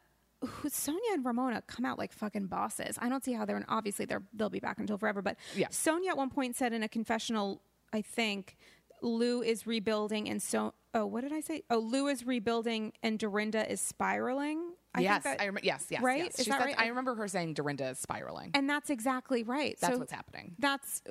[0.45, 2.95] Who, Sonja and Ramona come out like fucking bosses.
[3.01, 5.23] I don't see how they're obviously they're they'll be back until forever.
[5.23, 5.69] But Yeah.
[5.69, 7.59] Sonja at one point said in a confessional,
[7.91, 8.55] I think,
[9.01, 11.63] Lou is rebuilding and so oh what did I say?
[11.71, 14.73] Oh, Lou is rebuilding and Dorinda is spiraling.
[14.97, 15.65] I yes, that- I remember.
[15.65, 16.23] Yes, yes, right?
[16.25, 16.39] yes.
[16.39, 16.75] Is She that said- right?
[16.79, 18.51] I remember her saying Dorinda is spiraling.
[18.53, 19.77] And that's exactly right.
[19.79, 20.55] That's so what's happening.
[20.59, 21.01] That's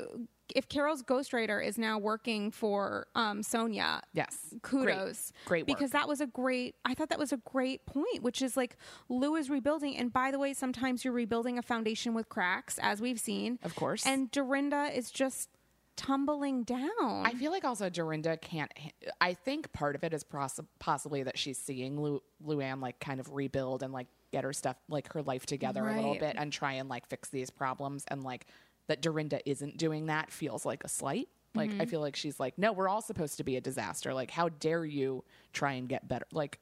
[0.55, 4.01] if Carole's ghostwriter is now working for um, Sonja.
[4.12, 4.55] Yes.
[4.62, 5.32] Kudos.
[5.45, 5.64] Great.
[5.66, 5.78] Great work.
[5.78, 8.76] Because that was a great, I thought that was a great point, which is like
[9.09, 9.97] Lou is rebuilding.
[9.97, 13.59] And by the way, sometimes you're rebuilding a foundation with cracks, as we've seen.
[13.64, 14.07] Of course.
[14.07, 15.49] And Dorinda is just
[15.97, 17.24] tumbling down.
[17.24, 18.72] I feel like also Dorinda can't.
[19.20, 23.20] I think part of it is poss- possibly that she's seeing Lu- Luann like kind
[23.20, 26.53] of rebuild and like get her stuff like her life together a little bit and
[26.53, 28.47] try and like fix these problems and like
[28.88, 31.28] that Dorinda isn't doing that feels like a slight.
[31.55, 31.84] Like I mm-hmm.
[31.84, 34.12] feel like she's like, no, we're all supposed to be a disaster.
[34.12, 36.26] Like, how dare you try and get better?
[36.32, 36.61] Like,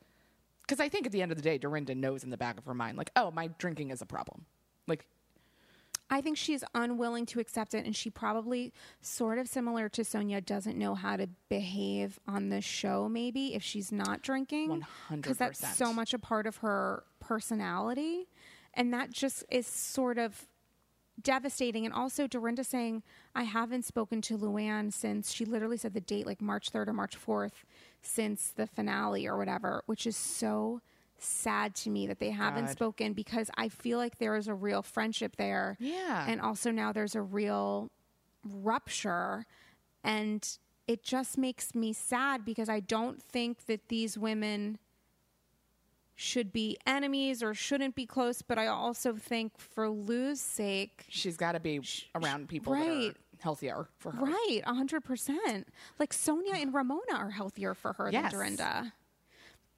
[0.62, 2.64] because I think at the end of the day, Dorinda knows in the back of
[2.64, 4.46] her mind, like, oh, my drinking is a problem.
[4.86, 5.04] Like,
[6.10, 10.44] I think she's unwilling to accept it, and she probably, sort of similar to Sonja,
[10.44, 13.08] doesn't know how to behave on the show.
[13.08, 15.22] Maybe if she's not drinking, 100%.
[15.22, 18.28] Cuz that's so much a part of her personality,
[18.74, 20.46] and that just is sort of
[21.20, 21.84] devastating.
[21.84, 23.02] And also, Dorinda saying,
[23.34, 26.92] "I haven't spoken to Luann since she literally said the date like March third or
[26.92, 27.64] March fourth
[28.02, 30.80] since the finale or whatever," which is so
[31.18, 32.72] sad to me that they haven't God.
[32.72, 35.76] spoken because I feel like there is a real friendship there.
[35.80, 36.26] Yeah.
[36.28, 37.90] And also now there's a real
[38.46, 39.46] rupture
[40.02, 40.46] and
[40.86, 44.78] it just makes me sad because I don't think that these women
[46.14, 51.36] should be enemies or shouldn't be close, but I also think for Lou's sake, she's
[51.36, 51.80] got to be
[52.14, 53.08] around people that right.
[53.10, 54.24] are healthier for her.
[54.24, 55.64] right, 100%.
[55.98, 58.30] Like Sonja and Ramona are healthier for her Yes.
[58.30, 58.92] than Dorinda.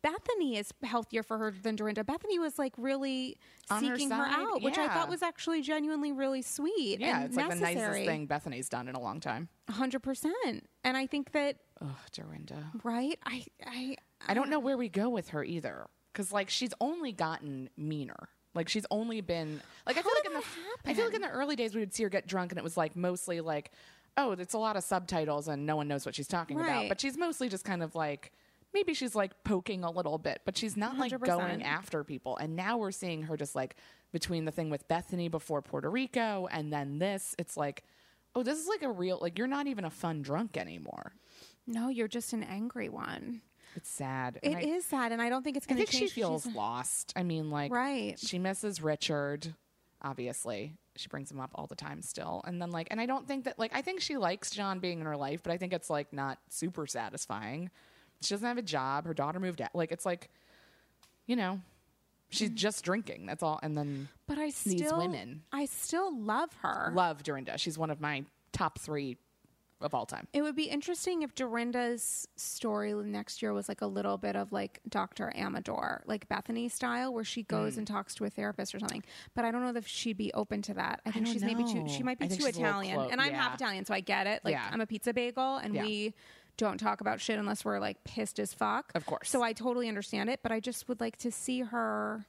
[0.05, 2.05] Bethenny is healthier for her than Dorinda.
[2.05, 3.39] Bethenny was like really
[3.71, 7.01] On seeking her, side, out, which I thought was actually genuinely really sweet.
[7.01, 8.07] Yeah, and it's like the necessary.
[8.07, 9.49] nicest thing Bethenny's done in a long time.
[9.69, 10.69] hundred percent.
[10.85, 12.71] And I think that Ugh, Dorinda.
[12.85, 13.19] right.
[13.25, 13.97] I I
[14.29, 17.69] I don't uh, know where we go with her either, because like she's only gotten
[17.77, 18.29] meaner.
[18.55, 21.21] Like she's only been like I feel like in the that I feel like in
[21.23, 23.73] the early days we would see her get drunk and it was like mostly like,
[24.17, 26.89] oh, it's a lot of subtitles and no one knows what she's talking about.
[26.89, 28.33] But she's mostly just kind of like
[28.77, 31.25] maybe she's like poking a little bit, but she's not like 100%.
[31.25, 32.37] going after people.
[32.37, 33.77] And now we're seeing her just like
[34.13, 37.85] between the thing with Bethenny before Puerto Rico and then this, it's like,
[38.35, 41.13] oh, this is like a real like you're not even a fun drunk anymore.
[41.67, 43.41] No, you're just an angry one.
[43.75, 44.39] It's sad.
[44.43, 46.11] It And is sad, and I don't think it's going to think change.
[46.13, 47.13] she feels She's- lost.
[47.17, 48.19] I mean, like Right.
[48.19, 49.55] she misses Richard,
[50.03, 50.75] obviously.
[50.97, 52.43] She brings him up all the time still.
[52.47, 55.01] And then like and I don't think that like I think she likes John being
[55.01, 57.71] in her life, but I think it's like not super satisfying.
[58.23, 59.05] She doesn't have a job.
[59.07, 59.75] Her daughter moved out.
[59.75, 60.31] Like it's like
[61.27, 61.61] you know,
[62.29, 63.27] she's just drinking.
[63.27, 63.59] That's all.
[63.63, 65.43] And then But I still, These women.
[65.53, 66.93] I still love her.
[66.95, 67.59] love Dorinda.
[67.59, 69.17] She's one of my top 3
[69.81, 70.27] of all time.
[70.33, 74.53] It would be interesting if Dorinda's story next year was like a little bit of
[74.53, 75.31] like Dr.
[75.37, 77.81] Amador, like Bethenny style, where she goes Hmm.
[77.81, 79.03] and talks to a therapist or something.
[79.35, 81.01] But I don't know if she'd be open to that.
[81.05, 81.87] I think don't she's maybe too.
[81.89, 83.55] She might be I think too she's a little Italian, clo- and I'm half.
[83.57, 84.43] Italian, so I get it.
[84.45, 84.67] Like Yeah.
[84.73, 85.83] I'm a pizza bagel, and Yeah.
[85.83, 86.15] we
[86.57, 88.91] don't talk about shit unless we're like pissed as fuck.
[88.95, 89.29] Of course.
[89.31, 92.27] So I totally understand it, but I just would like to see her.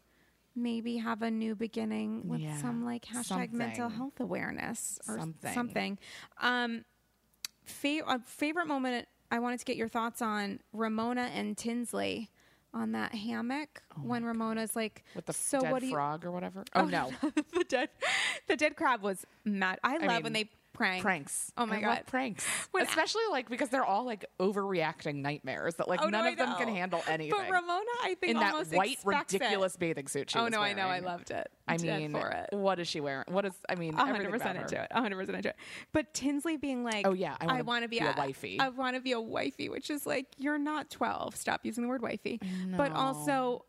[0.59, 2.57] Maybe have a new beginning with Yeah.
[2.57, 5.53] some like hashtag mental health awareness or Something.
[5.53, 5.99] something.
[6.41, 6.83] Um,
[7.63, 12.31] fa- a favorite moment I wanted to get your thoughts on Ramona and Tinsley
[12.73, 16.25] on that hammock when Ramona's like Oh With the so dead what do you frog
[16.25, 16.63] or whatever.
[16.73, 17.11] Oh, no.
[17.53, 17.89] the dead
[18.47, 19.79] the dead crab was mad.
[19.83, 21.51] I, love mean, when they prank pranks.
[21.57, 22.03] Oh my I god.
[22.05, 22.45] pranks.
[22.71, 26.29] When- Especially like because they're all like overreacting nightmares that like Oh, no, none I
[26.29, 27.33] of them can handle anything.
[27.37, 29.41] But Ramona, I think in that white expects it.
[29.41, 31.49] ridiculous bathing suit she Oh no, I know, I loved it.
[31.67, 32.49] I Dead mean, for it.
[32.55, 33.25] what is she wearing?
[33.27, 34.91] What is I mean, 100 percent into it.
[34.91, 35.55] Hundred percent into it.
[35.91, 38.59] But Tinsley being like, Oh, yeah, I wanna be, be a wifey.
[38.59, 41.35] I want to be a wifey, which is like you're not twelve.
[41.35, 42.39] Stop using the word wifey.
[42.75, 43.65] But also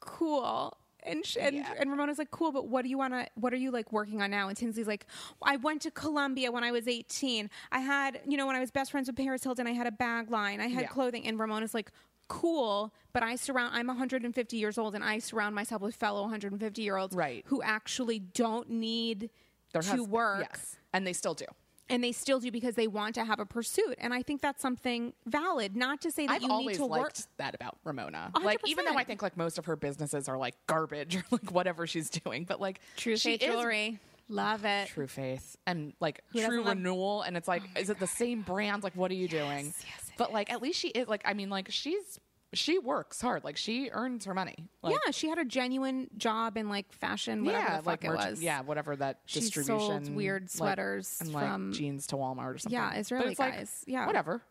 [0.00, 0.76] cool.
[1.04, 1.72] And, and Yeah.
[1.78, 3.26] and Ramona's like cool, but what do you want to?
[3.34, 4.48] What are you like working on now?
[4.48, 5.06] And Tinsley's like,
[5.42, 7.50] I went to Columbia when I was eighteen.
[7.72, 9.92] I had, you know, when I was best friends with Paris Hilton, I had a
[9.92, 10.60] bag line.
[10.60, 10.88] I had Yeah.
[10.88, 11.26] clothing.
[11.26, 11.90] And Ramona's like,
[12.28, 13.74] cool, but I surround.
[13.74, 17.44] I'm 150 years old, and I surround myself with fellow 150 year olds, Right.
[17.48, 19.28] Who actually don't need
[19.72, 20.76] Their to husband- work Yes.
[20.94, 21.46] And they still do.
[21.88, 23.96] And they still do because they want to have a pursuit.
[23.98, 26.86] And i think that's something valid not to say that I've you need always to
[26.86, 28.30] work that about Ramona.
[28.34, 31.24] hundred Like even though I think like most of her businesses are like garbage or
[31.30, 33.98] like whatever she's doing, but like true she faith is jewelry.
[34.28, 34.88] Love it.
[34.88, 38.40] True Faith and like True love- Renewal, and it's like, oh is it the same
[38.40, 38.82] brand?
[38.82, 39.66] Like, what are you doing?
[39.66, 42.18] yes, but like, at least she is like, I mean, like she's
[42.54, 43.44] she works hard.
[43.44, 44.68] Like she earns her money.
[44.82, 48.04] Like, yeah she had a genuine job in like fashion whatever yeah, the fuck like
[48.04, 49.78] it merch- was yeah, whatever that She distribution.
[50.04, 52.78] sold weird like, sweaters and like from- jeans to Walmart or something.
[52.78, 53.84] Yeah, But Israeli it's like, guys.
[53.86, 54.06] Yeah.
[54.06, 54.42] whatever.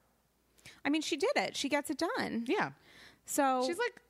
[0.86, 2.72] i mean she did it she gets it done Yeah,
[3.26, 4.02] so she's like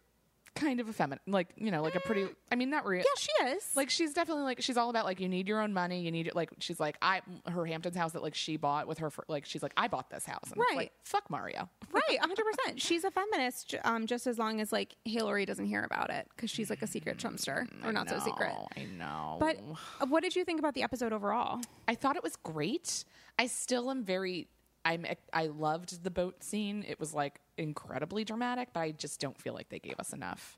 [0.56, 2.28] kind of a feminine, like you know, like a pretty.
[2.52, 3.04] I mean, not real.
[3.04, 5.74] yeah she is Like she's definitely like she's all about like you need your own
[5.74, 6.02] money.
[6.02, 8.98] You need it like she's like I her Hamptons house that like she bought with
[9.00, 10.76] her like she's like I bought this house and Right.
[10.76, 11.70] like fuck Mario.
[11.92, 16.10] right 100% she's a feminist um, just as long as like hillary doesn't hear about
[16.10, 19.38] it because she's like a secret trumpster or not so secret I know.
[19.40, 19.58] but
[20.02, 23.04] uh, what did you think about the episode overall I thought it was great.
[23.40, 24.48] I still am very.
[24.84, 25.06] I'm.
[25.34, 26.84] I loved the boat scene.
[26.88, 30.58] It was like incredibly dramatic, but I just don't feel like they gave us enough.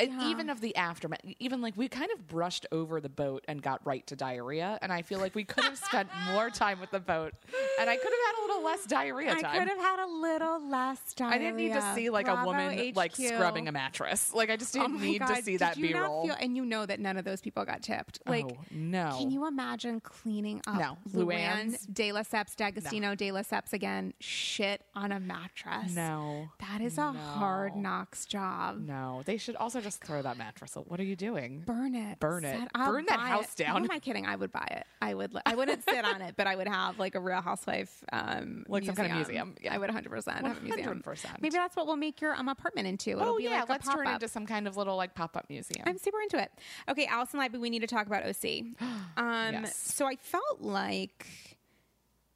[0.00, 0.28] Yeah.
[0.30, 3.84] Even of the aftermath, even like we kind of brushed over the boat and got
[3.84, 7.00] right to diarrhea, and I feel like we could have spent more time with the
[7.00, 7.34] boat,
[7.80, 10.68] and I could have had a little less diarrhea I could have had a little
[10.70, 11.34] less diarrhea.
[11.34, 14.32] I didn't need to see like Bravo a woman like scrubbing a mattress.
[14.32, 16.02] Like I just Oh didn't my need God, to see did that you B not
[16.02, 16.26] roll.
[16.26, 18.20] feel- And you know that none of those people got tipped.
[18.26, 19.16] Oh, like, oh no!
[19.18, 20.98] can you imagine cleaning up No.
[21.12, 21.86] Luann Luann's?
[21.86, 25.94] de Lesseps, D'Agostino de Lesseps again, shit on a mattress?
[25.94, 26.48] No.
[26.60, 28.80] That is a hard knocks job.
[28.80, 30.76] No, they should also just throw that mattress.
[30.76, 30.90] out.
[30.90, 31.62] What are you doing?
[31.66, 32.20] Burn it.
[32.20, 32.58] Burn it.
[32.58, 33.64] Set- Burn that house it.
[33.64, 33.78] down.
[33.78, 34.26] Who am I kidding?
[34.26, 34.86] I would buy it.
[35.00, 35.36] I would.
[35.46, 38.84] I wouldn't sit on it, but I would have like a Real Housewife, um, Like
[38.84, 39.54] some kind of museum.
[39.60, 39.74] Yeah.
[39.74, 41.02] I would 100 percent have a museum.
[41.02, 41.40] 100%.
[41.40, 43.10] Maybe that's what we'll make your um, apartment into.
[43.10, 45.14] It'll oh be yeah, like let's a turn it into some kind of little like
[45.14, 45.84] pop up museum.
[45.86, 46.50] I'm super into it.
[46.88, 48.64] Okay, Allison Libby, we need to talk about OC.
[49.16, 49.76] Um, Yes.
[49.76, 51.26] So I felt like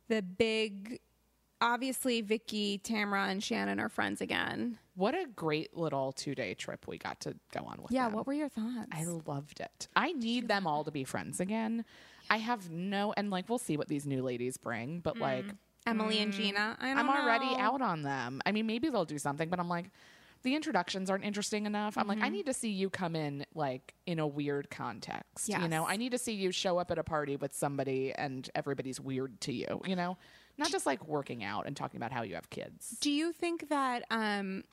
[0.09, 0.99] the big,
[1.61, 4.79] obviously Vicki, Tamra, and Shannon are friends again.
[4.95, 7.93] What a great little two day trip we got to go on with.
[7.93, 8.15] Yeah, them.
[8.15, 8.89] what were your thoughts?
[8.93, 9.89] I loved it.
[9.97, 11.85] I need them all to be friends again.
[12.31, 15.21] I have no, and like we'll see what these new ladies bring, but mm.
[15.21, 15.47] like
[15.87, 16.77] Emily and mm, Gina.
[16.81, 18.41] I I'm already out on them.
[18.47, 19.91] I mean, maybe they'll do something, but I'm like,
[20.43, 21.97] the introductions aren't interesting enough.
[21.97, 22.35] I'm like, I mm-hmm.
[22.35, 25.49] need to see you come in like in a weird context.
[25.49, 28.49] You know, I need to see you show up at a party with somebody and
[28.55, 29.81] everybody's weird to you.
[29.87, 30.19] You know,
[30.59, 32.97] not just like working out and talking about how you have kids.
[33.01, 34.05] Do you think that?
[34.11, 34.65] Um,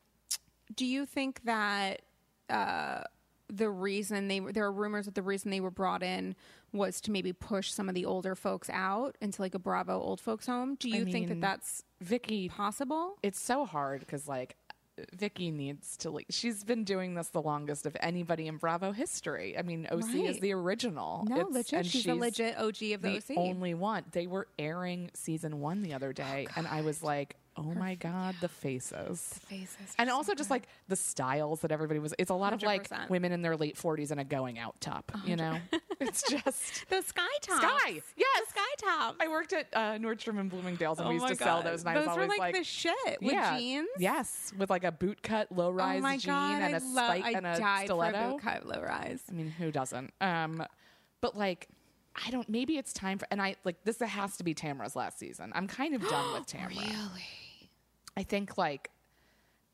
[0.74, 2.01] do you think that
[2.49, 3.03] uh,
[3.47, 6.36] the reason they were there are rumors that the reason they were brought in
[6.72, 10.22] was to maybe push some of the older folks out into like a Bravo old
[10.22, 10.76] folks home?
[10.76, 13.17] Do you think that that's Vicki, possible?
[13.24, 14.55] it's so hard because like
[15.13, 19.57] Vicki needs to like She's been doing this the longest of anybody in Bravo history.
[19.57, 21.26] I mean, OC is the original.
[21.28, 21.74] No, It's- legit.
[21.80, 23.38] and She's, a legit OG of the, the OC.
[23.38, 24.03] only one.
[24.11, 27.36] They were airing season one the other day, and I was like,
[27.66, 29.95] "Oh my god, the faces!" The faces.
[29.97, 32.14] And also just like the styles that everybody was.
[32.18, 35.12] It's a lot of like women in their late forties in a going out top.
[35.26, 35.57] You know,
[35.99, 36.89] it's just.
[36.89, 37.62] the sky top.
[37.62, 38.41] Sky, yes.
[38.45, 39.16] The sky top.
[39.20, 41.89] I worked at uh, Nordstrom and Bloomingdale's, and Oh we used to sell those, and
[41.89, 43.88] I those was were like, like, the shit with yeah, jeans.
[43.97, 47.05] yes, with like a boot cut low rise oh jean god, and I a love.
[47.05, 48.32] spike I and a stiletto.
[48.32, 49.22] boot cut low rise.
[49.30, 50.14] I mean, who doesn't?
[50.22, 50.64] Um,
[51.22, 51.68] but like,
[52.26, 52.47] I don't.
[52.49, 53.28] Maybe it's time for.
[53.32, 53.99] And I like this.
[53.99, 55.51] has to be Tamra's last season.
[55.53, 56.70] I'm kind of done with Tamra.
[56.80, 57.49] Really?
[58.18, 58.89] I think like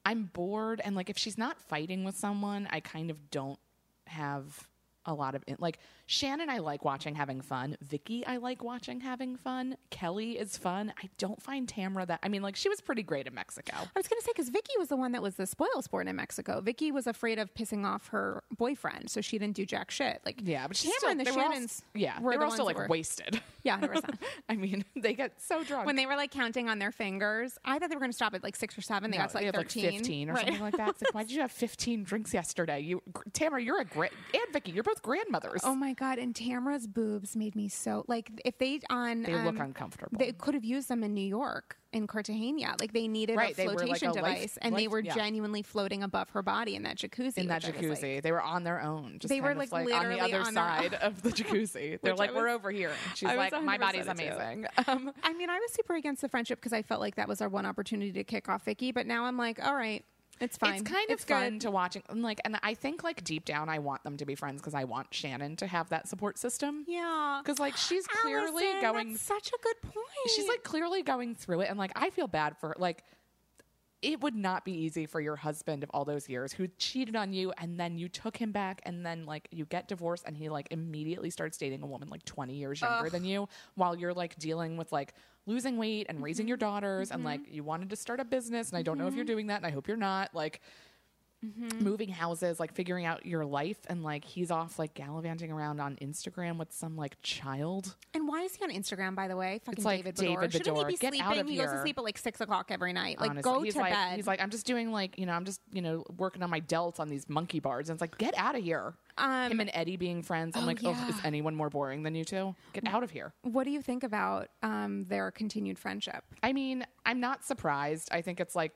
[0.06, 3.60] I'm bored, and like if she's not fighting with someone, I kind of don't
[4.08, 4.68] have
[5.06, 6.50] a lot of in- like Shannon.
[6.50, 7.78] I like watching having fun.
[7.82, 9.78] Vicki, I like watching having fun.
[9.90, 10.94] Kelly is fun.
[11.02, 12.20] I don't find Tamra that.
[12.24, 13.74] I mean, like she was pretty great in Mexico.
[13.76, 16.08] I was going to say because Vicki was the one that was the spoil sport
[16.08, 16.62] in Mexico.
[16.62, 20.22] Vicki was afraid of pissing off her boyfriend, so she didn't do jack shit.
[20.26, 21.82] Like Yeah, but she's Tamra still, and the were all- Shannons.
[21.94, 23.42] yeah, were they the were also like were- wasted.
[23.64, 24.18] Yeah, 100%.
[24.50, 27.80] I mean, they get so drunk when they were like counting on their fingers, I
[27.80, 29.10] thought they were going to stop at like six or seven.
[29.10, 30.46] They No, got to like had, thirteen, 15 or Right.
[30.46, 30.90] something like that.
[30.90, 32.82] It's like, why did you have 15 drinks yesterday?
[32.82, 33.02] You,
[33.32, 35.62] Tamra, you're a great, and Vicki, you're both grandmothers.
[35.64, 36.18] Oh my god!
[36.20, 40.18] And Tamra's boobs made me so like if they on they look um, uncomfortable.
[40.18, 42.76] They could have used them in New York in Cartagena.
[42.80, 45.16] Like they needed Right, a were like flotation a life- device, and they were yeah.
[45.16, 47.38] genuinely floating above her body in that jacuzzi.
[47.38, 48.16] in that was jacuzzi.
[48.16, 49.18] like- they were on their own.
[49.20, 52.00] Just They were, of, like, on the other on side of the jacuzzi.
[52.04, 52.90] They're like, we're over here.
[52.90, 54.66] And she's like, my body's amazing.
[54.88, 57.42] Um, I mean, I was super against the friendship because I felt like that was
[57.42, 58.92] our one opportunity to kick off Vicki.
[58.92, 60.04] But now I'm like, all right,
[60.40, 60.76] it's fine.
[60.76, 61.62] It's kind of It's fun good.
[61.62, 61.98] to watch.
[62.10, 64.74] And like, and I think like deep down, I want them to be friends because
[64.74, 66.84] I want Shannon to have that support system.
[66.88, 70.06] Yeah, Because like she's clearly Allison, going That's such a good point.
[70.36, 73.04] she's like clearly going through it and like i feel bad for her like
[74.06, 77.34] it would not be easy for your husband of all those years who cheated on
[77.34, 80.48] you and then you took him back and then like you get divorced and he
[80.48, 84.38] like immediately starts dating a woman like 20 years younger than you while you're like
[84.38, 85.16] dealing with like
[85.48, 86.50] losing weight and raising mm-hmm.
[86.50, 87.30] your daughters and mm-hmm.
[87.30, 89.34] like you wanted to start a business and i don't know if you're mm-hmm.
[89.34, 90.62] doing that and i hope you're not like
[91.80, 95.96] moving houses like figuring out your life and like he's off like gallivanting around on
[95.98, 99.60] instagram with some like child And why is he on Instagram, by the way?
[99.66, 100.52] Fucking like David David Beador.
[100.52, 101.48] Shouldn't he be Get sleeping?
[101.48, 103.20] he goes to sleep at like six o'clock every night.
[103.20, 103.52] Like, honestly.
[103.52, 104.16] go he's to like, bed.
[104.16, 106.62] He's like, I'm just doing like, you know, I'm just, you know, working on my
[106.62, 107.90] delts on these monkey bars.
[107.90, 108.94] And it's like, get out of here.
[109.18, 110.56] Um, Him and Eddie being friends.
[110.56, 112.56] I'm oh, like, oh, is anyone more boring than you two?
[112.74, 113.34] Get out of here.
[113.44, 116.24] what do you think about um, their continued friendship?
[116.44, 118.10] I mean, I'm not surprised.
[118.12, 118.72] I think it's like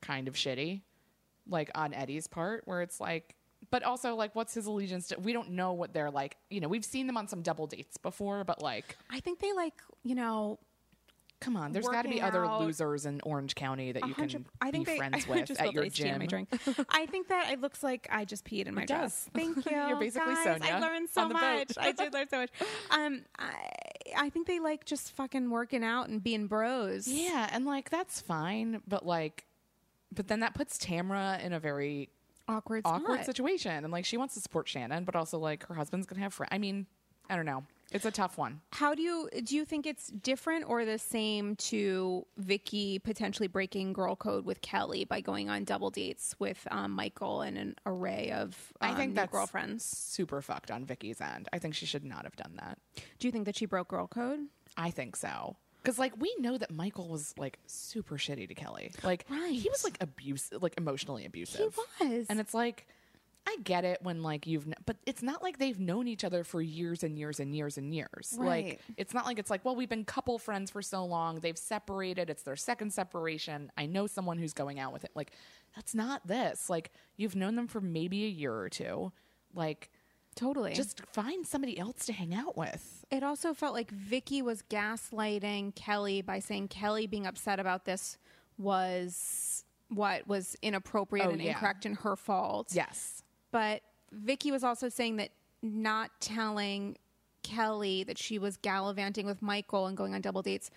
[0.00, 0.82] kind of shitty,
[1.48, 3.34] like on Eddie's part, where it's like,
[3.70, 5.18] but also like, what's his allegiance to?
[5.18, 6.36] We don't know what they're like.
[6.50, 9.52] You know, we've seen them on some double dates before, but like, I think they
[9.52, 10.58] like, you know,
[11.40, 12.60] come on, there's got to be other out.
[12.62, 15.72] losers in Orange County that you can I think be they, friends I with at
[15.74, 16.18] your iced tea in gym.
[16.20, 16.48] my drink.
[16.88, 19.24] I think that it looks like I just peed in my It dress.
[19.24, 19.30] does.
[19.34, 19.76] Thank you.
[19.76, 20.46] You're basically guys.
[20.60, 21.40] Sonja I learned so on the boat.
[21.40, 21.72] much.
[21.78, 22.50] I did learn so much.
[22.90, 23.54] Um, I,
[24.16, 27.08] I think they like just fucking working out and being bros.
[27.08, 29.44] Yeah, and like that's fine, but like,
[30.14, 32.10] but then that puts Tamra in a very
[32.48, 32.82] Awkward.
[32.84, 33.26] awkward spot.
[33.26, 36.34] situation, and like she wants to support Shannon, but also like her husband's gonna have
[36.34, 36.50] friends.
[36.52, 36.86] I mean,
[37.30, 37.64] I don't know.
[37.92, 38.60] It's a tough one.
[38.72, 43.92] How do you do you think it's different or the same to Vicki potentially breaking
[43.92, 48.32] girl code with Kelly by going on double dates with um, Michael and an array
[48.32, 49.84] of um, I think new that's girlfriends?
[49.84, 51.48] super fucked on Vicki's end.
[51.52, 52.78] I think she should not have done that.
[53.20, 54.40] Do you think that she broke girl code?
[54.76, 55.56] I think so.
[55.84, 58.90] Because like we know that Michael was like super shitty to Kelly.
[59.02, 61.76] Like he was like abusive, like emotionally abusive.
[62.00, 62.26] He was.
[62.30, 62.86] And it's like,
[63.46, 66.44] I get it when like you've, kn- but it's not like they've known each other
[66.44, 68.34] for years and years and years and years.
[68.38, 68.64] Right.
[68.64, 71.40] Like it's not like it's like, well, we've been couple friends for so long.
[71.40, 72.30] They've separated.
[72.30, 73.70] It's their second separation.
[73.76, 75.10] I know someone who's going out with it.
[75.14, 75.32] Like
[75.76, 76.70] that's not this.
[76.70, 79.12] Like you've known them for maybe a year or two.
[79.54, 79.90] Like
[80.34, 80.72] totally.
[80.74, 83.04] just find somebody else to hang out with.
[83.10, 88.18] it also felt like Vicki was gaslighting Kelly by saying Kelly being upset about this
[88.58, 91.50] was what was inappropriate Oh, and yeah.
[91.52, 92.68] incorrect and her fault.
[92.72, 93.22] Yes.
[93.50, 93.82] But
[94.12, 95.30] Vicki was also saying that
[95.62, 96.96] not telling
[97.42, 100.70] Kelly that she was gallivanting with Michael and going on double dates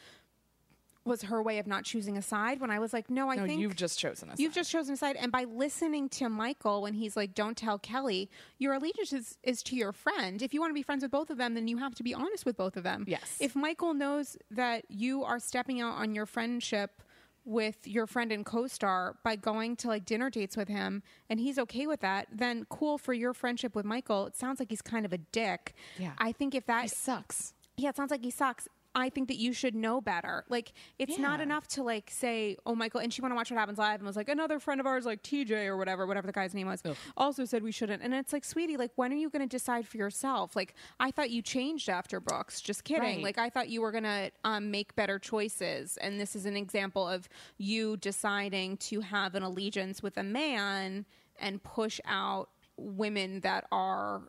[1.08, 2.60] was her way of not choosing a side.
[2.60, 4.40] When I was like, no, I No, think you've just chosen a side.
[4.40, 7.80] You've just chosen a side, and by listening to Michael when he's like, "Don't tell
[7.80, 8.30] Kelly,"
[8.60, 10.42] your allegiance is, is to your friend.
[10.42, 12.14] If you want to be friends with both of them, then you have to be
[12.14, 13.06] honest with both of them.
[13.08, 13.38] Yes.
[13.40, 17.02] If Michael knows that you are stepping out on your friendship
[17.46, 21.58] with your friend and co-star by going to like dinner dates with him, and he's
[21.58, 24.26] okay with that, then cool for your friendship with Michael.
[24.26, 25.74] It sounds like he's kind of a dick.
[25.98, 26.12] Yeah.
[26.18, 27.54] I think if that He sucks.
[27.78, 28.68] yeah, it sounds like he sucks.
[28.98, 30.44] I think that you should know better.
[30.50, 33.60] Like, it's not enough to like say, "Oh, Michael," and she want to watch what
[33.60, 36.34] happens live, and was like, another friend of ours, like TJ or whatever, whatever the
[36.34, 36.82] guy's name was,
[37.16, 38.02] also said we shouldn't.
[38.02, 40.56] And it's like, sweetie, like, when are you going to decide for yourself?
[40.56, 42.60] Like, I thought you changed after Brooks.
[42.60, 43.18] Just kidding.
[43.18, 43.24] Right.
[43.24, 46.58] Like, I thought you were going to um, make better choices, and this is an
[46.58, 47.30] example of
[47.60, 51.06] you deciding to have an allegiance with a man
[51.40, 54.24] and push out women that are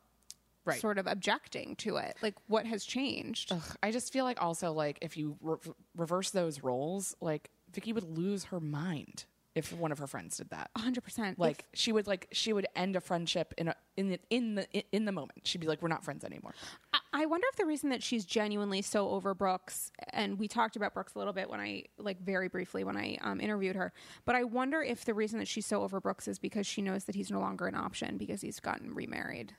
[0.69, 0.81] Right.
[0.81, 2.17] sort of objecting to it.
[2.23, 3.53] Like, what has changed?
[3.53, 5.57] Ugh, I just feel like also like if you re-
[5.97, 10.51] reverse those roles, like Vicki would lose her mind if one of her friends did
[10.51, 10.71] that.
[10.77, 11.35] 100%.
[11.39, 14.67] Like she would like she would end a friendship in a in the in the
[14.93, 15.41] in the moment.
[15.45, 16.55] She'd be like, "We're not friends anymore."
[16.93, 20.77] I- I wonder if the reason that she's genuinely so over Brooks, and we talked
[20.77, 23.93] about Brooks a little bit when I, like, very briefly when I um, interviewed her,
[24.27, 27.05] but I wonder if the reason that she's so over Brooks is because she knows
[27.05, 29.55] that he's no longer an option because he's gotten remarried.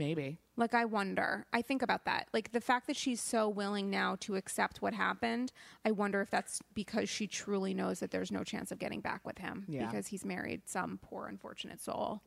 [0.00, 0.38] Maybe.
[0.56, 1.44] Like, I wonder.
[1.52, 2.28] I think about that.
[2.32, 5.52] Like, the fact that she's so willing now to accept what happened,
[5.84, 9.26] I wonder if that's because she truly knows that there's no chance of getting back
[9.26, 9.86] with him Yeah.
[9.86, 12.22] because he's married some poor, unfortunate soul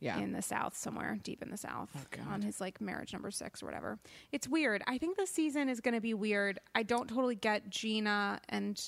[0.00, 0.18] Yeah.
[0.18, 2.26] in the South somewhere, deep in the South, Oh, God.
[2.26, 3.98] on his like marriage number six or whatever.
[4.32, 4.82] It's weird.
[4.86, 6.58] I think this season is going to be weird.
[6.74, 8.80] I don't totally get Gina and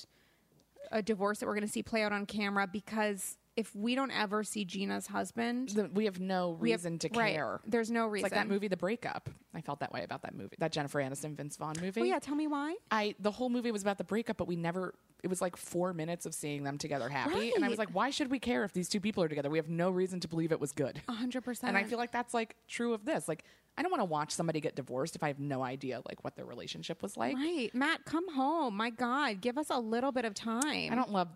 [0.91, 4.11] a divorce that we're going to see play out on camera because if we don't
[4.11, 7.59] ever see Gina's husband, The- we have no we have- reason to right, care.
[7.65, 8.23] There's no It's reason.
[8.25, 9.29] like that movie, The Breakup.
[9.53, 11.99] I felt that way about that movie, that Jennifer Aniston Vince Vaughn movie.
[12.01, 12.75] Oh yeah, tell me why.
[12.91, 14.93] I the whole movie was about the breakup, but we never.
[15.23, 17.87] It was like four minutes of seeing them together happy, and I was Right.
[17.87, 19.49] like, why should we care if these two people are together?
[19.49, 21.01] We have no reason to believe it was good.
[21.07, 21.69] A hundred percent.
[21.69, 23.27] And I feel like that's like true of this.
[23.27, 23.43] Like,
[23.79, 26.35] I don't want to watch somebody get divorced if I have no idea like what
[26.35, 27.35] their relationship was like.
[27.35, 28.77] right, Matt, come home.
[28.77, 30.91] My God, give us a little bit of time.
[30.91, 31.29] I don't love,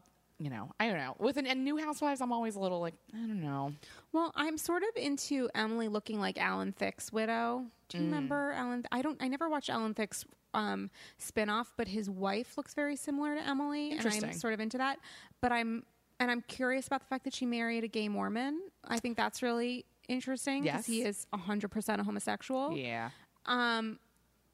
[0.43, 1.15] you know, I don't know.
[1.19, 3.73] With an, and New Housewives, I'm always a little like, I don't know.
[4.11, 7.65] Well, I'm sort of into Emily looking like Alan Thicke's widow.
[7.89, 8.01] Do Mm.
[8.01, 8.85] you remember Alan?
[8.91, 9.21] I don't.
[9.21, 10.89] I never watched Alan Thicke's um,
[11.19, 14.97] spinoff, but his wife looks very similar to Emily, and I'm sort of into that.
[15.41, 15.83] But I'm
[16.19, 18.61] and I'm curious about the fact that she married a gay Mormon.
[18.85, 20.97] I think that's really interesting because Yes.
[20.97, 22.75] he is 100 percent a homosexual.
[22.77, 23.09] Yeah.
[23.45, 23.99] Um,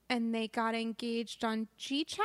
[0.10, 2.20] and they got engaged on GChat.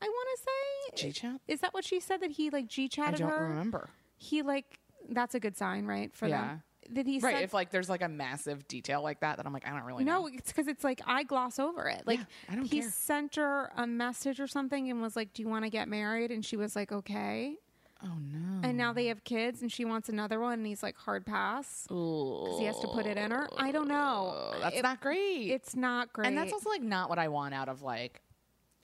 [0.00, 1.06] I want to say.
[1.08, 1.40] G-chat?
[1.48, 3.26] Is that what she said that he like G chatted her?
[3.26, 3.48] I don't her?
[3.48, 3.90] remember.
[4.16, 4.78] He like
[5.10, 6.14] that's a good sign, right?
[6.14, 6.40] For Yeah.
[6.46, 6.62] them.
[6.92, 7.34] Did he Right.
[7.36, 9.82] said- if like there's like a massive detail like that, that I'm like, I don't
[9.84, 10.22] really know.
[10.22, 12.02] No, it's because it's like I gloss over it.
[12.06, 12.90] Like Yeah, I don't he care.
[12.90, 16.30] sent her a message or something and was like, "Do you want to get married?"
[16.30, 17.56] And she was like, "Okay."
[18.02, 18.60] Oh no.
[18.66, 21.84] And now they have kids, and she wants another one, and he's like, "Hard pass,"
[21.88, 23.48] because he has to put it in her.
[23.58, 24.54] I don't know.
[24.60, 25.50] That's It- not great.
[25.50, 26.28] It's not great.
[26.28, 28.22] And that's also like not what I want out of like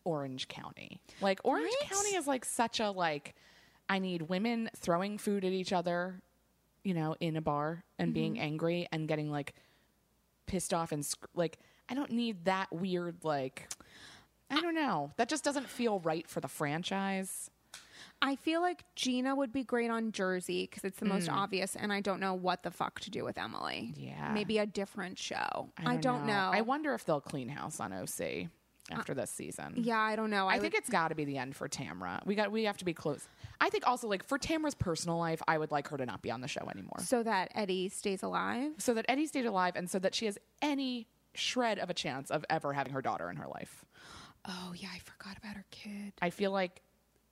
[0.05, 1.01] Orange County.
[1.21, 1.91] Like Orange Right?
[1.91, 3.35] County is like such a like
[3.89, 6.21] I need women throwing food at each other,
[6.85, 8.43] you know, in a bar and being Mm-hmm.
[8.43, 9.55] angry and getting like
[10.47, 13.69] pissed off and sc- like I don't need that weird like
[14.51, 15.13] I don't know.
[15.17, 17.51] That just doesn't feel right for the franchise.
[18.23, 21.93] I feel like Gina would be great on Jersey because it's the most obvious, and
[21.93, 23.93] I don't know what the fuck to do with Emily.
[23.99, 24.07] Mm.
[24.07, 24.33] Yeah.
[24.33, 25.71] maybe a different show.
[25.85, 26.51] I don't, know.
[26.53, 28.49] I wonder if they'll clean house on OC
[28.91, 29.73] Uh, after this season.
[29.79, 30.47] Yeah, I don't know.
[30.47, 32.25] I, I, think would, it's got to be the end for Tamra.
[32.27, 33.27] We got we have to be close.
[33.61, 36.31] I think also like for Tamra's personal life, I would like her to not be
[36.31, 38.73] on the show anymore, so that Eddie stays alive.
[38.79, 42.31] so that Eddie stayed alive and so that she has any shred of a chance
[42.31, 43.85] of ever having her daughter in her life.
[44.47, 46.13] Oh yeah, I forgot about her kid.
[46.21, 46.83] I feel like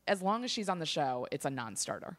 [0.09, 2.17] as long as she's on the show, it's a non-starter.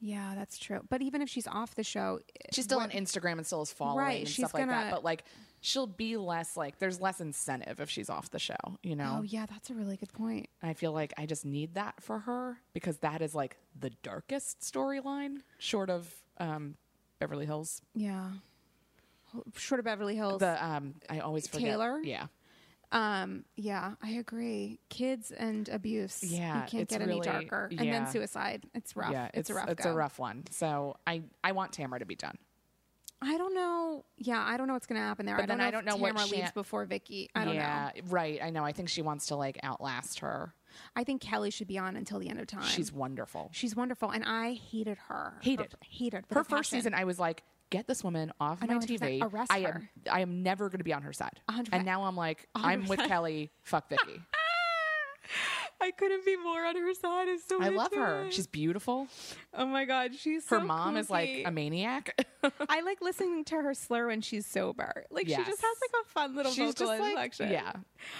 [0.00, 0.80] Yeah, that's true.
[0.88, 2.18] But even if she's off the show,
[2.52, 4.72] She's still on Instagram and still is following Right, and she's stuff like that.
[4.72, 5.24] gonna- But like
[5.62, 9.20] she'll be less like there's less incentive if she's off the show, you know?
[9.20, 10.50] Oh yeah, that's a really good point.
[10.62, 14.60] I feel like I just need that for her because that is like the darkest
[14.60, 16.74] storyline, short of um,
[17.18, 17.80] Beverly Hills.
[17.94, 18.28] Yeah.
[19.56, 20.40] Short of Beverly Hills.
[20.40, 21.70] The um, I always forget.
[21.70, 22.00] Taylor?
[22.02, 22.26] Yeah,
[22.92, 24.78] um, yeah, I agree.
[24.90, 26.22] Kids and abuse.
[26.22, 27.68] Yeah, you can't it's get any really- darker.
[27.70, 28.66] And then suicide.
[28.74, 29.12] It's rough.
[29.12, 29.30] yeah.
[29.32, 29.70] it's, a rough.
[29.70, 29.90] It's go.
[29.90, 30.44] a rough one.
[30.50, 32.36] So I I want Tamra to be done.
[33.22, 34.04] I don't know.
[34.18, 35.36] Yeah, I don't know what's going to happen there.
[35.36, 37.30] But I don't then know I don't know what Tamra Shan- leaves before Vicki.
[37.34, 38.02] I don't yeah, know.
[38.08, 38.40] right.
[38.42, 38.64] I know.
[38.64, 40.54] I think she wants to like outlast her.
[40.96, 42.64] I think Kelly should be on until the end of time.
[42.64, 43.50] She's wonderful.
[43.52, 45.34] she's wonderful, and I hated her.
[45.42, 45.72] Hated.
[45.72, 46.78] her, hated with Her a first passion.
[46.78, 48.98] season, I was like, get this woman off my know, 100%.
[48.98, 49.22] TV.
[49.22, 49.90] Arrest I am her.
[50.10, 51.40] I am never going to be on her side.
[51.50, 51.68] 100%.
[51.72, 53.08] And now I'm like, i am with 100%.
[53.08, 53.50] Kelly.
[53.62, 54.22] Fuck Vicki.
[55.82, 57.28] I couldn't be more on her side.
[57.28, 58.24] Is so I love her.
[58.24, 58.32] it.
[58.32, 59.08] She's beautiful.
[59.52, 62.24] oh my god, she's Her so mom is like a maniac.
[62.68, 65.04] I like listening to her slur when she's sober.
[65.10, 67.72] Like she just has like a fun little She's vocal just like, yeah,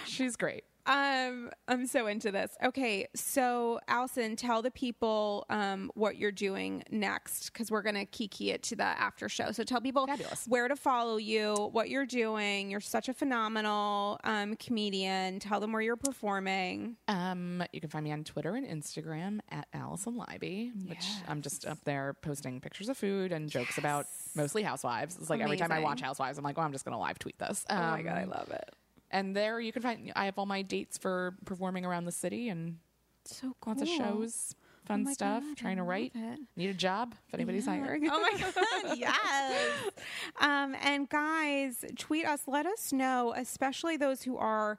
[0.05, 0.65] she's great.
[0.85, 2.55] Um, I'm so into this.
[2.63, 8.51] Okay, so Allison, tell the people um, what you're doing next because we're gonna kiki
[8.51, 9.51] it to the after show.
[9.51, 10.45] So tell people Fabulous.
[10.47, 12.69] where to follow you, what you're doing.
[12.69, 15.39] You're such a phenomenal um, comedian.
[15.39, 16.97] Tell them where you're performing.
[17.07, 21.65] Um, you can find me on Twitter and Instagram at Allison Libby, which I'm just
[21.65, 25.17] up there posting pictures of food and jokes about mostly housewives.
[25.17, 27.39] It's like every time I watch Housewives, I'm like, oh, I'm just gonna live tweet
[27.39, 27.63] this.
[27.69, 28.69] oh my god, I Um, love it.
[29.13, 32.49] And there you can find I have all my dates for performing around the city
[32.49, 32.79] and
[33.25, 33.73] So cool.
[33.73, 34.55] lots of shows,
[34.85, 35.43] fun Oh stuff.
[35.43, 36.11] God, trying to write.
[36.15, 36.39] it.
[36.57, 37.77] Need a job if anybody's Yeah.
[37.77, 38.09] hiring.
[38.11, 38.31] Oh my
[38.87, 39.71] god, yes.
[40.41, 42.41] Um, and guys, tweet us.
[42.47, 44.77] Let us know, especially those who are,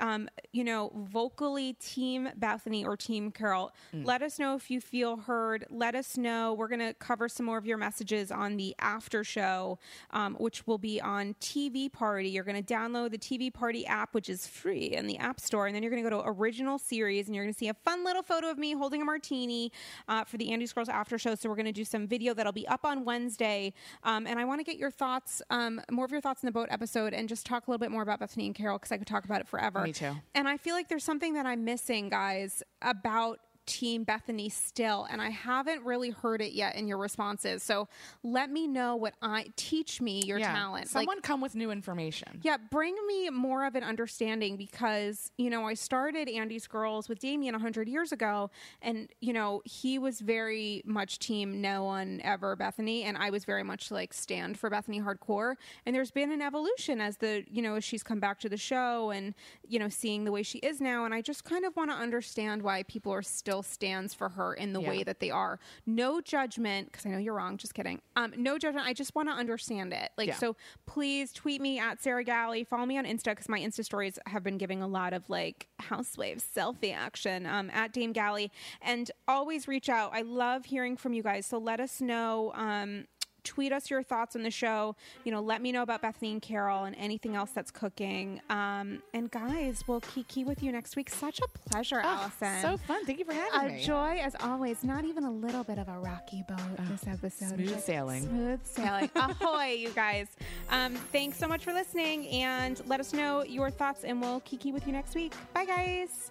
[0.00, 3.72] um, you know, vocally Team Bethenny or Team Carole.
[3.92, 5.66] Let us know if you feel heard.
[5.70, 6.54] Let us know.
[6.54, 9.78] We're gonna cover some more of your messages on the after show,
[10.10, 12.28] um, which will be on TV Party.
[12.28, 15.74] You're gonna download the TV Party app, which is free in the App Store, and
[15.74, 18.50] then you're gonna go to Original Series, and you're gonna see a fun little photo
[18.50, 19.72] of me holding a martini
[20.08, 21.34] uh, for the Andy's Girls after show.
[21.34, 23.72] So we're gonna do some video that'll be up on Wednesday,
[24.02, 26.52] um, and I want to get your thoughts, um, more of your thoughts in the
[26.52, 28.98] boat episode, and just talk a little bit more about Bethenny and Carole because I
[28.98, 29.85] could talk about it forever.
[29.86, 30.12] Me too.
[30.34, 35.20] And I feel like there's something that I'm missing, guys, about Team Bethenny still, and
[35.20, 37.62] I haven't really heard it yet in your responses.
[37.62, 37.88] So
[38.22, 40.54] let me know what I teach me your yeah.
[40.54, 40.94] talent.
[40.94, 42.40] Like, Someone come with new information.
[42.42, 47.18] yeah, bring me more of an understanding because, you know, I started Andy's Girls with
[47.18, 48.50] Damien 100 years ago,
[48.82, 53.44] and, you know, he was very much team no one ever Bethenny, and I was
[53.44, 55.54] very much like stand for Bethenny hardcore.
[55.84, 58.56] And there's been an evolution as the, you know, as she's come back to the
[58.56, 59.34] show and,
[59.66, 61.04] you know, seeing the way she is now.
[61.04, 64.54] And I just kind of want to understand why people are still stands for her
[64.54, 64.88] in the Yeah.
[64.88, 65.58] way that they are.
[65.86, 68.00] No judgment, because I know you're wrong, just kidding.
[68.16, 68.86] Um, no judgment.
[68.86, 70.10] I just want to understand it.
[70.16, 70.34] Like, Yeah.
[70.36, 72.64] so please tweet me at Sarah Galley.
[72.64, 75.68] Follow me on Insta because my Insta stories have been giving a lot of like
[75.78, 78.50] housewives selfie action um, at Dame Galley.
[78.82, 80.10] And always reach out.
[80.14, 81.46] I love hearing from you guys.
[81.46, 82.52] So let us know.
[82.54, 83.06] Um,
[83.46, 84.94] tweet us your thoughts on the show.
[85.24, 88.40] You know, let me know about Bethenny and Carole and anything else that's cooking.
[88.50, 91.08] Um, and guys, we'll kiki with you next week.
[91.08, 92.08] Such a pleasure, Oh,
[92.40, 92.60] Allison.
[92.60, 93.04] so fun.
[93.06, 93.74] Thank you for having me.
[93.74, 93.84] a me.
[93.84, 94.84] joy as always.
[94.84, 96.58] Not even a little bit of a rocky boat
[96.90, 97.54] this episode.
[97.56, 98.22] smooth Just sailing.
[98.24, 99.10] Smooth sailing.
[99.16, 100.28] Ahoy, you guys.
[100.70, 104.72] Um, thanks so much for listening and let us know your thoughts and we'll kiki
[104.72, 105.32] with you next week.
[105.54, 106.30] Bye, guys.